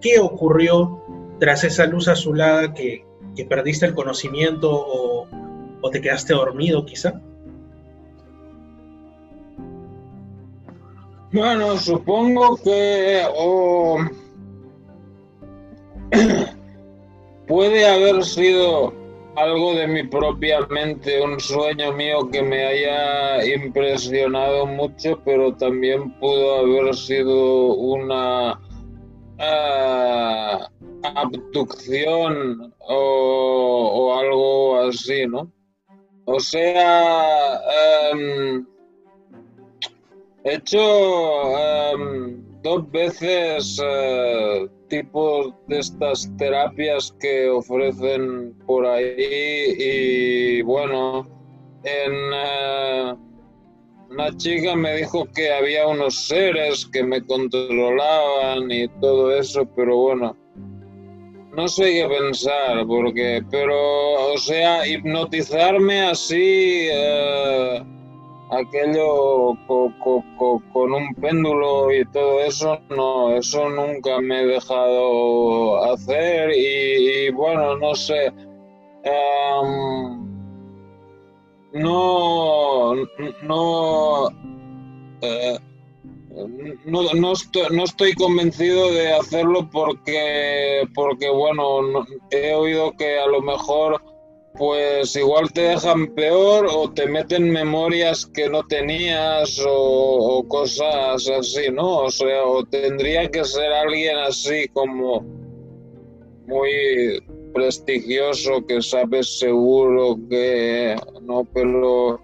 qué 0.00 0.20
ocurrió 0.20 1.02
tras 1.40 1.64
esa 1.64 1.86
luz 1.86 2.06
azulada 2.06 2.72
que, 2.74 3.04
perdiste 3.48 3.86
el 3.86 3.94
conocimiento 3.94 4.68
o, 4.70 5.90
te 5.90 6.02
quedaste 6.02 6.34
dormido 6.34 6.84
quizá? 6.84 7.22
Bueno, 11.32 11.78
supongo 11.78 12.56
que 12.56 13.24
puede 17.46 17.86
haber 17.86 18.24
sido 18.24 18.92
algo 19.36 19.74
de 19.74 19.86
mi 19.86 20.02
propia 20.02 20.60
mente, 20.70 21.22
un 21.22 21.38
sueño 21.38 21.92
mío 21.92 22.28
que 22.32 22.42
me 22.42 22.66
haya 22.66 23.44
impresionado 23.54 24.66
mucho, 24.66 25.20
pero 25.24 25.54
también 25.54 26.12
pudo 26.18 26.58
haber 26.58 26.94
sido 26.96 27.74
una 27.74 28.60
abducción 31.14 32.74
o, 32.80 34.18
algo 34.18 34.80
así, 34.80 35.26
¿no? 35.28 35.50
O 36.24 36.40
sea, 36.40 37.60
em, 38.12 38.66
he 40.44 40.54
hecho 40.54 40.80
em, 41.92 42.42
dos 42.62 42.90
veces 42.90 43.80
eh, 43.82 44.68
tipos 44.88 45.54
de 45.68 45.78
estas 45.78 46.30
terapias 46.36 47.14
que 47.20 47.48
ofrecen 47.48 48.54
por 48.66 48.86
ahí 48.86 49.74
y 49.78 50.62
bueno, 50.62 51.26
en... 51.84 52.12
Eh, 52.34 53.14
una 54.10 54.36
chica 54.36 54.74
me 54.74 54.96
dijo 54.96 55.24
que 55.36 55.52
había 55.52 55.86
unos 55.86 56.26
seres 56.26 56.84
que 56.92 57.04
me 57.04 57.24
controlaban 57.24 58.68
y 58.68 58.88
todo 59.00 59.32
eso, 59.32 59.64
pero 59.76 59.96
bueno, 59.96 60.36
no 61.54 61.68
sé 61.68 61.84
qué 61.92 62.08
pensar, 62.08 62.86
porque, 62.88 63.40
pero, 63.52 64.32
o 64.32 64.36
sea, 64.36 64.84
hipnotizarme 64.84 66.00
así, 66.02 66.88
eh, 66.90 67.84
aquello 68.50 69.56
con 70.72 70.92
un 70.92 71.14
péndulo 71.14 71.92
y 71.92 72.04
todo 72.06 72.40
eso, 72.40 72.78
no, 72.90 73.36
eso 73.36 73.68
nunca 73.68 74.20
me 74.20 74.42
he 74.42 74.46
dejado 74.46 75.82
hacer 75.92 76.50
y, 76.54 77.30
bueno, 77.30 77.76
no 77.76 77.94
sé. 77.94 78.26
Em, 79.02 80.30
no, 81.72 82.94
no, 83.42 84.28
eh, 85.22 85.58
no, 86.84 87.14
no, 87.14 87.32
estoy, 87.32 87.66
no, 87.70 87.84
estoy, 87.84 88.12
convencido 88.14 88.90
de 88.92 89.12
hacerlo 89.12 89.68
porque, 89.70 90.82
porque 90.94 91.30
bueno, 91.30 92.04
he 92.30 92.52
oído 92.54 92.92
que 92.96 93.18
a 93.18 93.26
lo 93.26 93.40
mejor 93.40 94.02
pues 94.60 95.16
igual 95.16 95.50
te 95.54 95.62
dejan 95.62 96.08
peor 96.08 96.66
o 96.70 96.92
te 96.92 97.06
meten 97.06 97.50
memorias 97.50 98.26
que 98.26 98.46
no 98.50 98.62
tenías 98.66 99.58
o, 99.66 100.44
cosas 100.48 101.26
así, 101.30 101.70
¿no? 101.72 102.00
O 102.00 102.10
sea, 102.10 102.44
o 102.44 102.62
tendría 102.66 103.30
que 103.30 103.42
ser 103.42 103.72
alguien 103.72 104.18
así 104.18 104.68
como 104.74 105.22
muy 106.46 107.22
prestigioso 107.54 108.66
que 108.66 108.82
sabes 108.82 109.38
seguro 109.38 110.18
que 110.28 110.94
no, 111.22 111.42
pero 111.54 112.20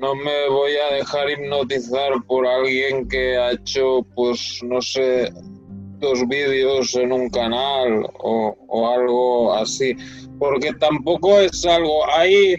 no 0.00 0.14
me 0.16 0.48
voy 0.48 0.72
a 0.72 0.94
dejar 0.96 1.30
hipnotizar 1.30 2.14
por 2.26 2.48
alguien 2.48 3.06
que 3.06 3.36
ha 3.36 3.52
hecho, 3.52 4.04
pues, 4.16 4.58
no 4.64 4.82
sé, 4.82 5.32
vídeos 6.28 6.94
en 6.94 7.12
un 7.12 7.28
canal 7.30 8.06
o, 8.18 8.88
algo 8.88 9.54
así 9.54 9.96
porque 10.38 10.72
tampoco 10.74 11.38
es 11.40 11.64
algo, 11.64 12.06
hay, 12.10 12.56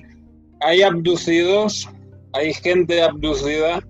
hay 0.61 0.81
abducidos, 0.81 1.87
hay 2.33 2.53
gente 2.53 3.01
abducida 3.01 3.81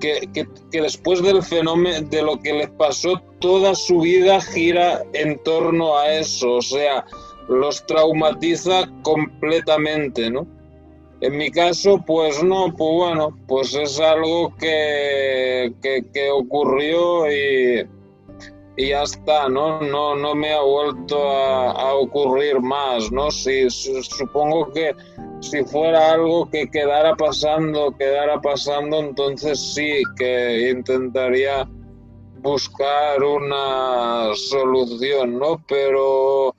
que, 0.00 0.28
que, 0.32 0.46
después 0.80 1.22
del 1.22 1.42
fenómeno, 1.42 2.06
de 2.08 2.22
lo 2.22 2.38
que 2.38 2.52
les 2.52 2.70
pasó, 2.70 3.20
toda 3.40 3.74
su 3.74 4.00
vida 4.00 4.40
gira 4.40 5.02
en 5.12 5.42
torno 5.42 5.96
a 5.96 6.12
eso, 6.12 6.54
o 6.54 6.62
sea, 6.62 7.04
los 7.48 7.84
traumatiza 7.86 8.90
completamente, 9.02 10.30
¿no? 10.30 10.46
En 11.20 11.36
mi 11.36 11.50
caso, 11.50 12.02
pues 12.06 12.42
no, 12.42 12.66
pues 12.76 12.92
bueno, 12.92 13.36
pues 13.48 13.74
es 13.74 13.98
algo 14.00 14.54
que, 14.56 15.72
que, 15.82 16.30
ocurrió 16.30 17.30
y, 17.30 17.88
y 18.76 18.88
ya 18.88 19.02
está, 19.02 19.48
¿no? 19.48 19.80
No, 19.80 20.14
no 20.14 20.34
me 20.34 20.52
ha 20.52 20.60
vuelto 20.60 21.18
a, 21.26 21.94
ocurrir 21.94 22.60
más, 22.60 23.10
¿no? 23.10 23.30
Si, 23.30 23.70
supongo 23.70 24.70
que 24.72 24.94
si 25.40 25.64
fuera 25.64 26.12
algo 26.12 26.50
que 26.50 26.70
quedara 26.70 27.16
pasando, 27.16 27.96
quedara 27.96 28.38
pasando, 28.42 28.98
entonces 29.00 29.58
sí 29.74 30.02
que 30.18 30.70
intentaría 30.70 31.66
buscar 32.42 33.22
una 33.22 34.34
solución, 34.34 35.38
¿no? 35.38 35.64
Pero 35.66 36.54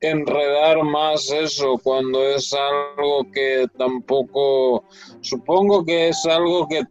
enredar 0.00 0.82
más 0.82 1.30
eso 1.30 1.78
cuando 1.82 2.22
es 2.22 2.52
algo 2.52 3.30
que 3.32 3.66
tampoco, 3.78 4.84
supongo 5.20 5.84
que 5.84 6.08
es 6.08 6.26
algo 6.26 6.68
que 6.68 6.82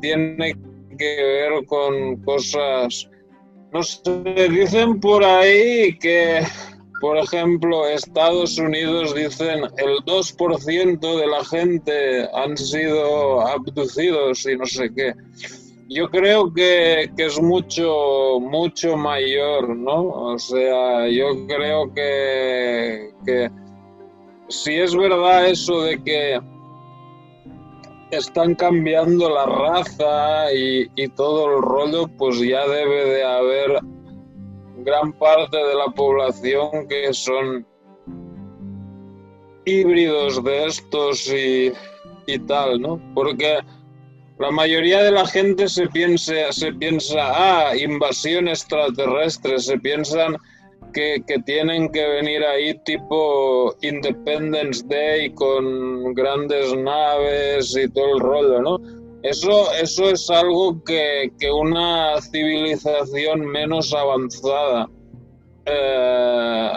tiene 0.00 0.54
que 0.98 1.22
ver 1.22 1.64
con 1.66 2.16
cosas 2.24 3.08
no 3.72 3.82
sé, 3.82 4.48
dicen 4.50 4.98
por 4.98 5.24
ahí 5.24 5.96
que, 5.98 6.40
por 7.00 7.16
ejemplo, 7.16 7.86
Estados 7.86 8.58
Unidos 8.58 9.14
dicen 9.14 9.60
el 9.76 9.98
2% 10.04 11.20
de 11.20 11.26
la 11.26 11.44
gente 11.44 12.28
han 12.34 12.56
sido 12.56 13.46
abducidos 13.46 14.44
y 14.46 14.56
no 14.56 14.66
sé 14.66 14.90
qué. 14.94 15.14
Yo 15.92 16.08
creo 16.08 16.52
que, 16.54 17.10
que, 17.16 17.26
es 17.26 17.42
mucho, 17.42 18.38
mucho 18.38 18.96
mayor, 18.96 19.76
¿no? 19.76 20.02
O 20.02 20.38
sea, 20.38 21.08
yo 21.08 21.48
creo 21.48 21.92
que, 21.92 23.10
que 23.26 23.50
si 24.46 24.74
es 24.74 24.94
verdad 24.94 25.48
eso 25.48 25.82
de 25.82 26.00
que 26.00 26.40
están 28.12 28.54
cambiando 28.54 29.28
la 29.30 29.46
raza 29.46 30.52
y, 30.54 31.08
todo 31.16 31.56
el 31.56 31.62
rollo, 31.62 32.06
pues 32.16 32.38
ya 32.38 32.68
debe 32.68 33.06
de 33.06 33.24
haber 33.24 33.80
gran 34.84 35.12
parte 35.14 35.56
de 35.56 35.74
la 35.74 35.86
población 35.86 36.86
que 36.88 37.12
son 37.12 37.66
híbridos 39.64 40.44
de 40.44 40.66
estos 40.66 41.26
y, 41.32 41.72
y 42.28 42.38
tal, 42.38 42.80
¿no? 42.80 43.00
Porque 43.12 43.58
la 44.40 44.50
mayoría 44.50 45.02
de 45.02 45.12
la 45.12 45.26
gente 45.26 45.68
se 45.68 45.86
piensa, 45.88 46.50
se 46.50 46.72
piensa, 46.72 47.18
ah, 47.20 47.76
invasión 47.76 48.48
extraterrestre, 48.48 49.58
se 49.58 49.78
piensan 49.78 50.34
que, 50.94 51.22
tienen 51.44 51.92
que 51.92 52.06
venir 52.06 52.42
ahí 52.44 52.74
tipo 52.86 53.76
Independence 53.82 54.82
Day 54.88 55.30
con 55.34 56.14
grandes 56.14 56.74
naves 56.74 57.76
y 57.76 57.86
todo 57.90 58.14
el 58.14 58.20
rollo, 58.20 58.62
¿no? 58.62 58.78
Eso, 59.22 59.70
eso 59.74 60.08
es 60.08 60.30
algo 60.30 60.82
que, 60.84 61.30
una 61.52 62.18
civilización 62.22 63.40
menos 63.44 63.92
avanzada 63.92 64.88
eh, 65.66 66.70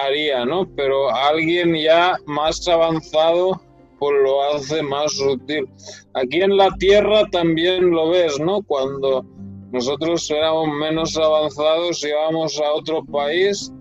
haría, 0.00 0.44
¿no? 0.44 0.64
Pero 0.76 1.10
alguien 1.10 1.74
ya 1.74 2.16
más 2.26 2.68
avanzado 2.68 3.60
lo 4.00 4.42
hace 4.42 4.82
más 4.82 5.18
útil. 5.20 5.68
Aquí 6.14 6.42
en 6.42 6.56
la 6.56 6.70
Tierra 6.78 7.24
también 7.30 7.90
lo 7.90 8.10
ves, 8.10 8.38
¿no? 8.40 8.62
Cuando 8.62 9.24
nosotros 9.72 10.30
éramos 10.30 10.68
menos 10.68 11.16
avanzados, 11.16 12.04
íbamos 12.04 12.60
a 12.60 12.72
otro 12.72 13.04
país 13.04 13.72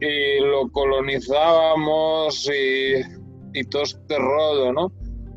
y 0.00 0.40
lo 0.40 0.70
colonizábamos 0.70 2.48
y, 2.48 3.58
y 3.58 3.64
todo 3.64 3.82
este 3.82 4.18
rollo, 4.18 4.72
¿no? 4.72 4.92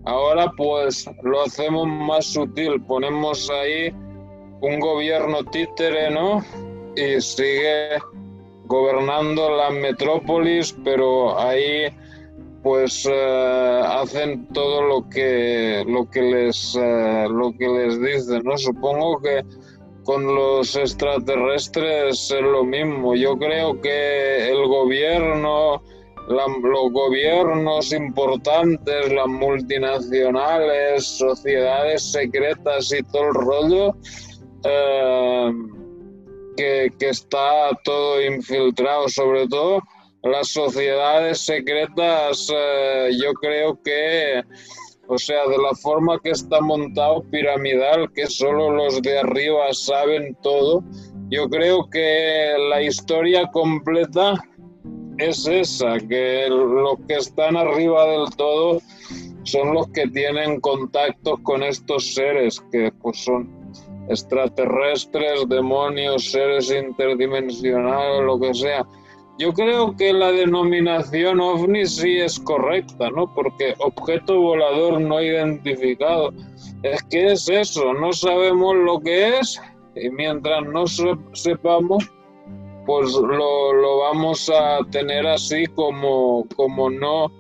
Ahora 0.05 0.51
pues 0.57 1.09
lo 1.23 1.43
hacemos 1.43 1.87
más 1.87 2.25
sutil, 2.25 2.81
ponemos 2.83 3.49
ahí 3.49 3.93
un 4.61 4.79
gobierno 4.79 5.43
títere, 5.45 6.09
¿no? 6.09 6.43
Y 6.95 7.21
sigue 7.21 7.99
gobernando 8.65 9.49
la 9.57 9.69
metrópolis, 9.69 10.75
pero 10.83 11.37
ahí 11.37 11.93
pues 12.63 13.07
eh, 13.09 13.81
hacen 13.85 14.45
todo 14.53 14.83
lo 14.83 15.09
que 15.09 15.83
lo 15.87 16.09
que 16.09 16.21
les 16.21 16.75
eh, 16.75 17.27
lo 17.29 17.51
que 17.57 17.67
les 17.67 17.99
dicen, 18.01 18.43
¿no? 18.43 18.57
Supongo 18.57 19.19
que 19.19 19.43
con 20.03 20.25
los 20.25 20.75
extraterrestres 20.75 22.31
es 22.31 22.41
lo 22.41 22.63
mismo. 22.63 23.15
Yo 23.15 23.37
creo 23.37 23.79
que 23.81 24.49
el 24.49 24.67
gobierno, 24.67 25.81
los 26.27 26.91
gobiernos 26.91 27.93
importantes, 27.93 29.11
las 29.13 29.27
multinacionales, 29.27 31.05
sociedades 31.05 32.11
secretas 32.11 32.91
y 32.93 33.03
todo 33.03 33.27
el 33.27 33.33
rollo, 33.33 33.95
eh, 34.63 35.51
que, 36.57 36.91
que 36.99 37.09
está 37.09 37.69
todo 37.83 38.21
infiltrado, 38.23 39.07
sobre 39.07 39.47
todo 39.47 39.81
las 40.23 40.49
sociedades 40.49 41.39
secretas, 41.39 42.51
eh, 42.53 43.09
yo 43.21 43.33
creo 43.33 43.81
que 43.81 44.43
o 45.13 45.17
sea, 45.17 45.45
de 45.45 45.57
la 45.57 45.75
forma 45.75 46.17
que 46.23 46.29
está 46.29 46.61
montado 46.61 47.21
piramidal, 47.23 48.09
que 48.13 48.27
solo 48.27 48.71
los 48.71 49.01
de 49.01 49.19
arriba 49.19 49.73
saben 49.73 50.37
todo, 50.41 50.85
yo 51.29 51.49
creo 51.49 51.89
que 51.89 52.55
la 52.69 52.81
historia 52.81 53.45
completa 53.51 54.41
es 55.17 55.45
esa, 55.47 55.99
que 55.99 56.47
los 56.49 56.97
que 57.09 57.15
están 57.15 57.57
arriba 57.57 58.05
del 58.05 58.29
todo 58.37 58.79
son 59.43 59.73
los 59.73 59.89
que 59.89 60.07
tienen 60.07 60.61
contactos 60.61 61.39
con 61.43 61.61
estos 61.61 62.13
seres, 62.13 62.63
que 62.71 62.89
pues 63.01 63.17
son 63.17 63.49
extraterrestres, 64.07 65.47
demonios, 65.49 66.31
seres 66.31 66.71
interdimensionales, 66.71 68.23
lo 68.23 68.39
que 68.39 68.53
sea. 68.53 68.87
Yo 69.41 69.51
creo 69.53 69.95
que 69.97 70.13
la 70.13 70.31
denominación 70.31 71.41
ovni 71.41 71.87
sí 71.87 72.19
es 72.19 72.39
correcta, 72.39 73.09
¿no? 73.09 73.33
Porque 73.33 73.73
objeto 73.79 74.39
volador 74.39 75.01
no 75.01 75.19
identificado. 75.19 76.31
Es 76.83 77.01
que 77.05 77.31
es 77.31 77.49
eso, 77.49 77.91
no 77.91 78.13
sabemos 78.13 78.75
lo 78.75 78.99
que 78.99 79.39
es 79.39 79.59
y 79.95 80.11
mientras 80.11 80.63
no 80.67 80.85
sepamos, 80.85 82.07
pues 82.85 83.13
lo, 83.13 83.97
vamos 84.01 84.47
a 84.47 84.77
tener 84.91 85.25
así 85.25 85.65
como, 85.73 86.45
como 86.55 86.91
no 86.91 87.31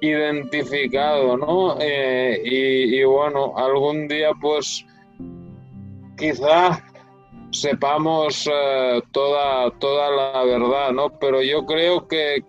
identificado, 0.00 1.36
¿no? 1.36 1.76
Eh, 1.80 2.40
y, 2.46 2.98
y 2.98 3.04
bueno, 3.04 3.52
algún 3.58 4.08
día 4.08 4.30
pues 4.40 4.86
quizá 6.16 6.82
sepamos 7.52 8.48
eh, 8.52 9.00
toda, 9.12 9.70
toda 9.78 10.10
la 10.10 10.44
verdad, 10.44 10.92
¿no? 10.92 11.18
Pero 11.18 11.42
yo 11.42 11.64
creo 11.66 12.08
que, 12.08 12.42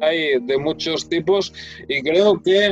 hay 0.00 0.40
de 0.40 0.58
muchos 0.58 1.08
tipos 1.08 1.52
y 1.88 2.02
creo 2.02 2.40
que 2.42 2.66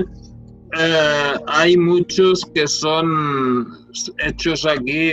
eh, 0.78 1.32
hay 1.46 1.76
muchos 1.76 2.44
que 2.54 2.66
son 2.66 3.66
hechos 4.26 4.66
aquí, 4.66 5.12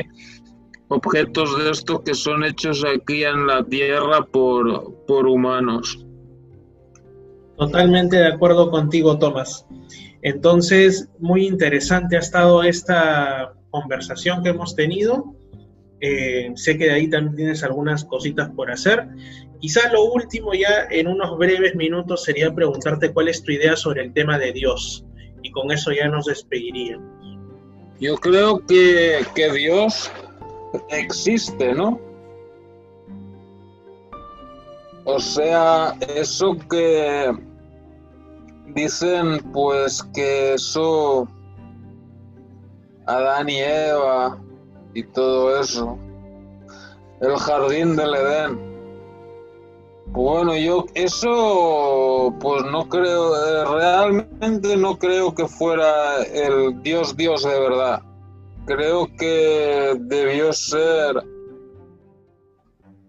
objetos 0.87 1.57
de 1.57 1.71
estos 1.71 2.01
que 2.01 2.13
son 2.13 2.43
hechos 2.43 2.83
aquí 2.83 3.23
en 3.23 3.47
la 3.47 3.63
Tierra 3.63 4.25
por, 4.25 5.05
por 5.05 5.27
humanos. 5.27 6.05
Totalmente 7.57 8.17
de 8.17 8.27
acuerdo 8.27 8.69
contigo, 8.69 9.17
Tomás. 9.17 9.65
Entonces, 10.21 11.09
muy 11.19 11.45
interesante 11.45 12.17
ha 12.17 12.19
estado 12.19 12.63
esta 12.63 13.53
conversación 13.69 14.43
que 14.43 14.49
hemos 14.49 14.75
tenido. 14.75 15.35
Eh, 16.07 16.51
sé 16.55 16.77
que 16.77 16.85
de 16.85 16.91
ahí 16.91 17.09
también 17.09 17.35
tienes 17.35 17.63
algunas 17.63 18.05
cositas 18.05 18.47
por 18.51 18.69
hacer. 18.69 19.07
Quizás 19.59 19.91
lo 19.91 20.03
último 20.03 20.53
ya 20.53 20.85
en 20.91 21.07
unos 21.07 21.35
breves 21.39 21.73
minutos 21.75 22.23
sería 22.23 22.53
preguntarte 22.53 23.11
cuál 23.11 23.27
es 23.27 23.41
tu 23.41 23.51
idea 23.51 23.75
sobre 23.75 24.03
el 24.03 24.13
tema 24.13 24.37
de 24.37 24.53
Dios. 24.53 25.03
Y 25.41 25.49
con 25.49 25.71
eso 25.71 25.91
ya 25.91 26.07
nos 26.07 26.25
despediríamos. 26.25 27.09
Yo 27.99 28.17
creo 28.17 28.63
que, 28.67 29.25
que 29.33 29.51
Dios 29.51 30.11
existe, 30.89 31.73
¿no? 31.73 31.99
O 35.05 35.19
sea, 35.19 35.95
eso 36.15 36.55
que 36.69 37.31
dicen 38.75 39.39
pues 39.53 40.03
que 40.13 40.53
eso 40.53 41.27
Adán 43.07 43.49
y 43.49 43.57
Eva 43.57 44.39
y 44.95 45.03
todo 45.03 45.59
eso, 45.59 45.99
el 47.19 47.35
jardín 47.35 47.95
del 47.95 48.15
Edén. 48.15 48.75
Bueno, 50.07 50.55
yo 50.55 50.85
eso 50.93 52.33
pues 52.39 52.63
no 52.71 52.87
creo, 52.87 53.35
eh, 53.35 53.65
realmente 53.65 54.77
no 54.77 54.97
creo 54.97 55.35
que 55.35 55.47
fuera 55.47 56.23
el 56.23 56.81
Dios 56.81 57.15
Dios 57.17 57.43
de 57.43 57.59
verdad. 57.59 58.01
Creo 58.65 59.07
que 59.17 59.95
debió 59.99 60.53
ser 60.53 61.21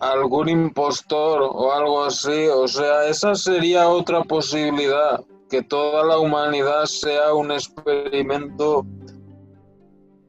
algún 0.00 0.48
impostor 0.48 1.42
o 1.42 1.72
algo 1.72 2.04
así. 2.04 2.48
O 2.48 2.66
sea, 2.66 3.06
esa 3.06 3.34
sería 3.34 3.88
otra 3.88 4.24
posibilidad, 4.24 5.22
que 5.48 5.62
toda 5.62 6.04
la 6.04 6.18
humanidad 6.18 6.86
sea 6.86 7.32
un 7.32 7.52
experimento 7.52 8.84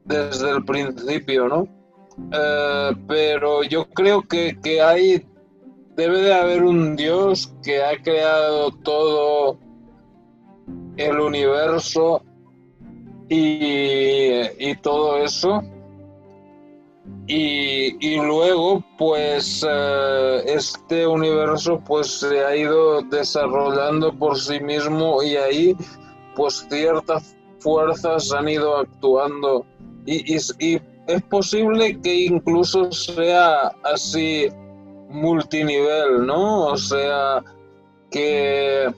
desde 0.08 0.50
el 0.50 0.64
principio, 0.64 1.48
¿no? 1.48 1.68
Eh, 2.32 2.90
pero 3.06 3.62
yo 3.62 3.88
creo 3.90 4.22
que, 4.22 4.58
que 4.62 4.80
hay, 4.80 5.24
debe 5.96 6.20
de 6.22 6.34
haber 6.34 6.64
un 6.64 6.96
Dios 6.96 7.54
que 7.62 7.82
ha 7.82 7.96
creado 8.02 8.70
todo 8.82 9.58
el 10.96 11.20
universo 11.20 12.22
y, 13.28 14.40
y 14.58 14.76
todo 14.82 15.18
eso 15.18 15.62
y, 17.30 18.16
luego 18.16 18.82
pues 18.96 19.64
eh, 19.68 20.42
este 20.46 21.06
universo 21.06 21.78
pues 21.86 22.20
se 22.20 22.42
ha 22.44 22.56
ido 22.56 23.02
desarrollando 23.02 24.12
por 24.18 24.38
sí 24.38 24.60
mismo 24.60 25.22
y 25.22 25.36
ahí 25.36 25.76
pues 26.34 26.66
ciertas 26.70 27.36
fuerzas 27.58 28.32
han 28.32 28.48
ido 28.48 28.78
actuando 28.78 29.66
y, 30.08 30.80
es 31.08 31.22
posible 31.30 31.98
que 32.02 32.26
incluso 32.26 32.92
sea 32.92 33.72
así 33.82 34.48
multinivel, 35.08 36.26
¿no? 36.26 36.66
O 36.66 36.76
sea, 36.76 37.42
que 38.10 38.92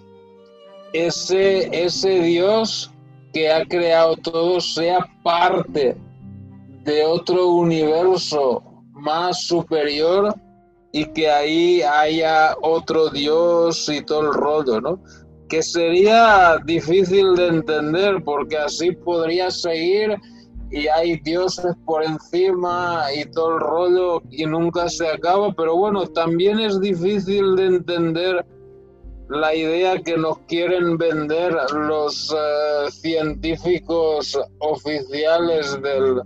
ese, 0.93 1.69
ese 1.85 2.21
Dios 2.21 2.91
que 3.33 3.51
ha 3.51 3.65
creado 3.65 4.17
todo 4.17 4.61
sea 4.61 5.09
parte 5.23 5.97
de 6.85 7.05
otro 7.05 7.47
universo 7.49 8.63
más 8.93 9.45
superior 9.45 10.35
y 10.93 11.05
que 11.07 11.31
ahí 11.31 11.83
haya 11.83 12.57
otro 12.61 13.09
Dios 13.11 13.89
y 13.89 14.03
todo 14.05 14.23
el 14.23 14.33
rollo, 14.33 14.81
¿no? 14.81 15.01
Que 15.49 15.63
sería 15.63 16.59
difícil 16.65 17.37
de 17.37 17.47
entender 17.49 18.23
porque 18.25 18.59
así 18.59 18.91
podría 18.91 19.51
seguir 19.51 20.17
y 20.71 20.87
hay 20.89 21.19
dioses 21.21 21.75
por 21.85 22.05
encima 22.05 23.05
y 23.15 23.25
todo 23.31 23.55
el 23.55 23.61
rollo 23.61 24.23
y 24.31 24.47
nunca 24.47 24.89
se 24.89 25.09
acaba, 25.09 25.53
pero 25.53 25.77
bueno, 25.77 26.07
también 26.07 26.61
es 26.61 26.81
difícil 26.81 27.57
de 27.57 27.67
entender 27.67 28.47
la 29.29 29.55
idea 29.55 30.01
que 30.01 30.17
nos 30.17 30.39
quieren 30.41 30.97
vender 30.97 31.55
los 31.73 32.35
eh, 32.37 32.91
científicos 32.91 34.39
oficiales 34.59 35.81
del, 35.83 36.23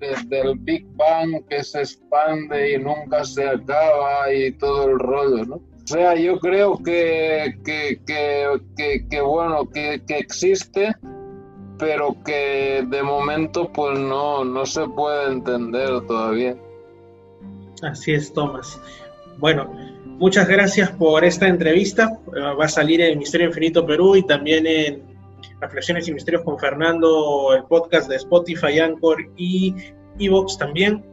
desde 0.00 0.54
Big 0.60 0.86
Bang 0.96 1.44
que 1.48 1.62
se 1.62 1.80
expande 1.80 2.74
y 2.74 2.78
nunca 2.78 3.24
se 3.24 3.46
acaba 3.46 4.32
y 4.32 4.52
todo 4.52 4.88
el 4.88 4.98
rollo, 4.98 5.44
¿no? 5.44 5.54
O 5.56 5.90
sea, 5.90 6.14
yo 6.16 6.38
creo 6.38 6.76
que, 6.76 7.56
que, 7.64 7.98
que, 8.06 9.06
que, 9.08 9.20
bueno, 9.22 9.66
que 9.70 10.02
existe, 10.08 10.94
pero 11.78 12.16
que 12.24 12.84
de 12.88 13.02
momento 13.02 13.70
pues 13.72 13.98
no, 13.98 14.44
no 14.44 14.66
se 14.66 14.86
puede 14.88 15.32
entender 15.32 16.00
todavía. 16.06 16.56
Así 17.82 18.12
es, 18.12 18.32
Tomás. 18.32 18.80
Bueno, 19.38 19.72
muchas 20.04 20.48
gracias 20.48 20.90
por 20.90 21.24
esta 21.24 21.46
entrevista. 21.46 22.18
Va 22.34 22.64
a 22.64 22.68
salir 22.68 23.00
en 23.00 23.18
Misterio 23.18 23.46
Infinito 23.46 23.86
Perú 23.86 24.16
y 24.16 24.26
también 24.26 24.66
en 24.66 25.02
Reflexiones 25.60 26.08
y 26.08 26.12
Misterios 26.12 26.42
con 26.42 26.58
Fernando, 26.58 27.54
el 27.54 27.64
podcast 27.64 28.08
de 28.08 28.16
Spotify, 28.16 28.80
Anchor 28.80 29.18
y 29.36 29.74
Evox 30.18 30.58
también. 30.58 31.04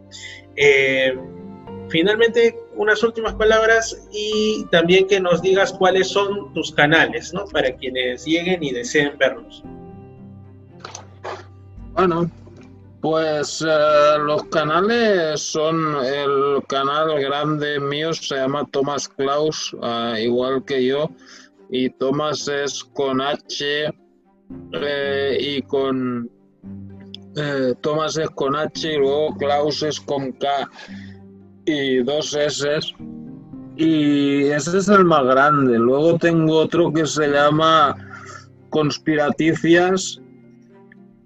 Eh, 0.55 1.16
finalmente, 1.89 2.55
unas 2.76 3.03
últimas 3.03 3.34
palabras 3.34 4.07
y 4.11 4.66
también 4.72 5.07
que 5.07 5.20
nos 5.20 5.41
digas 5.41 5.74
cuáles 5.74 6.07
son 6.07 6.53
tus 6.53 6.72
canales, 6.72 7.34
¿no? 7.34 7.45
Para 7.45 7.76
quienes 7.76 8.26
lleguen 8.26 8.63
y 8.63 8.72
deseen 8.72 9.18
verlos. 9.18 9.63
Bueno, 11.95 12.29
pues 12.99 13.65
eh, 13.65 14.17
los 14.19 14.43
canales 14.45 15.39
son 15.39 15.95
el 16.03 16.61
canal 16.67 17.21
grande 17.21 17.79
mío, 17.79 18.13
se 18.13 18.35
llama 18.35 18.67
Thomas 18.69 19.07
Klaus, 19.07 19.73
eh, 19.81 20.23
igual 20.23 20.65
que 20.65 20.85
yo, 20.85 21.09
y 21.69 21.89
Thomas 21.91 22.49
es 22.49 22.83
con 22.83 23.21
H 23.21 23.93
eh, 24.73 25.37
y 25.39 25.61
con 25.61 26.29
Thomas 27.81 28.17
es 28.17 28.29
con 28.31 28.57
H 28.57 28.93
y 28.93 28.97
luego 28.97 29.37
Klaus 29.37 29.81
es 29.81 29.99
con 30.01 30.33
K 30.33 30.47
y 31.65 32.03
dos 32.03 32.33
S. 32.33 32.79
Y 33.77 34.47
ese 34.47 34.77
es 34.77 34.87
el 34.89 35.05
más 35.05 35.23
grande. 35.23 35.77
Luego 35.77 36.17
tengo 36.17 36.57
otro 36.59 36.91
que 36.91 37.05
se 37.05 37.27
llama 37.27 37.95
Conspiraticias 38.69 40.21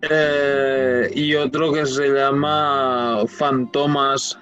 eh, 0.02 1.12
y 1.16 1.36
otro 1.36 1.72
que 1.74 1.86
se 1.86 2.10
llama 2.10 3.24
Fantomas, 3.28 4.40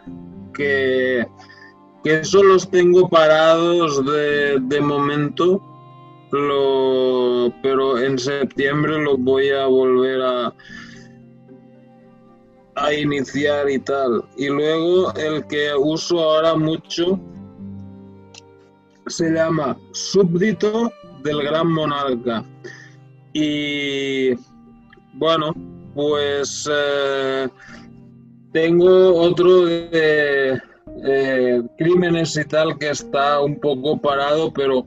que, 0.54 1.26
que 2.04 2.20
eso 2.20 2.44
los 2.44 2.70
tengo 2.70 3.10
parados 3.10 4.06
de, 4.06 4.60
de 4.62 4.82
momento 4.82 5.62
pero 6.30 7.98
en 7.98 8.18
septiembre 8.18 9.02
los 9.02 9.20
voy 9.20 9.50
a 9.50 9.66
volver 9.66 10.22
a, 10.22 10.54
a 12.76 12.94
iniciar 12.94 13.70
y 13.70 13.80
tal. 13.80 14.24
Y 14.38 14.48
luego 14.48 15.14
el 15.16 15.46
que 15.48 15.74
uso 15.76 16.20
ahora 16.20 16.56
mucho 16.56 17.20
se 19.08 19.32
llama 19.32 19.78
Súbdito 19.92 20.92
del 21.24 21.44
Gran 21.44 21.72
Monarca. 21.72 22.44
Y 23.34 24.32
bueno, 25.18 25.54
pues 25.94 26.70
eh, 26.72 27.48
tengo 28.54 29.16
otro 29.16 29.66
de 29.66 30.62
crímenes 31.78 32.36
y 32.38 32.46
tal 32.46 32.78
que 32.78 32.90
está 32.90 33.40
un 33.42 33.60
poco 33.60 34.02
parado, 34.02 34.52
pero 34.52 34.86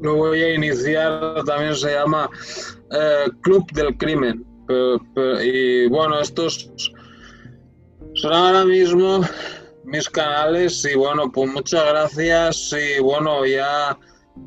lo 0.00 0.16
voy 0.16 0.42
a 0.42 0.54
iniciar, 0.54 1.44
también 1.44 1.74
se 1.74 1.92
llama 1.92 2.28
eh, 2.92 3.30
Club 3.42 3.70
del 3.72 3.96
Crimen. 3.98 4.44
y 5.42 5.88
bueno, 5.88 6.20
estos 6.20 6.70
son 8.14 8.32
ahora 8.32 8.64
mismo 8.64 9.20
mis 9.84 10.08
canales 10.08 10.84
y 10.84 10.94
bueno, 10.96 11.30
pues 11.30 11.52
muchas 11.52 11.84
gracias 11.86 12.72
y 12.72 13.00
bueno, 13.00 13.44
ya 13.44 13.98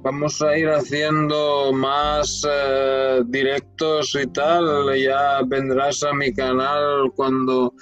vamos 0.01 0.41
a 0.41 0.57
ir 0.57 0.69
haciendo 0.69 1.71
más 1.73 2.45
eh, 2.49 3.21
directos 3.27 4.17
y 4.21 4.27
tal, 4.27 4.97
ya 4.97 5.41
vendrás 5.45 6.03
a 6.03 6.13
mi 6.13 6.33
canal 6.33 7.11
cuando 7.15 7.73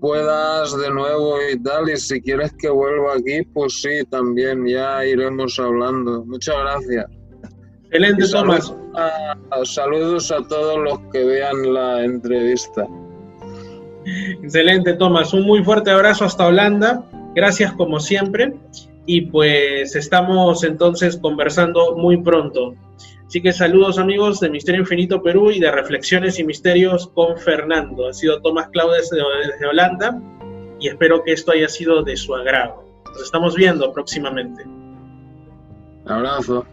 puedas 0.00 0.76
de 0.78 0.90
nuevo 0.90 1.36
y 1.52 1.60
tal, 1.62 1.90
y 1.90 1.96
si 1.96 2.20
quieres 2.20 2.52
que 2.58 2.68
vuelva 2.68 3.14
aquí, 3.14 3.42
pues 3.52 3.80
sí, 3.80 4.04
también 4.10 4.66
ya 4.66 5.04
iremos 5.04 5.58
hablando. 5.58 6.24
Muchas 6.24 6.56
gracias. 6.58 7.06
Excelente, 7.84 8.28
Tomás. 8.30 8.74
saludos 9.64 10.30
a 10.30 10.46
todos 10.46 10.78
los 10.78 10.98
que 11.12 11.24
vean 11.24 11.72
la 11.72 12.04
entrevista. 12.04 12.86
Excelente, 14.42 14.94
Tomás. 14.94 15.32
Un 15.32 15.42
muy 15.46 15.64
fuerte 15.64 15.90
abrazo 15.90 16.24
hasta 16.24 16.46
Holanda. 16.46 17.04
Gracias 17.34 17.72
como 17.74 18.00
siempre. 18.00 18.54
Y 19.08 19.22
pues 19.22 19.96
estamos 19.96 20.62
entonces 20.64 21.16
conversando 21.16 21.96
muy 21.96 22.18
pronto. 22.18 22.74
Así 23.26 23.40
que 23.40 23.54
saludos 23.54 23.98
amigos 23.98 24.38
de 24.38 24.50
Misterio 24.50 24.82
Infinito 24.82 25.22
Perú 25.22 25.50
y 25.50 25.58
de 25.58 25.72
Reflexiones 25.72 26.38
y 26.38 26.44
Misterios 26.44 27.08
con 27.14 27.38
Fernando. 27.38 28.06
Ha 28.06 28.12
sido 28.12 28.42
Tomás 28.42 28.68
Claudes 28.68 29.08
desde 29.08 29.66
Holanda 29.66 30.20
y 30.78 30.88
espero 30.88 31.24
que 31.24 31.32
esto 31.32 31.52
haya 31.52 31.70
sido 31.70 32.02
de 32.02 32.18
su 32.18 32.34
agrado. 32.34 32.84
Nos 33.06 33.22
estamos 33.22 33.54
viendo 33.54 33.90
próximamente. 33.94 34.66
abrazo. 36.04 36.66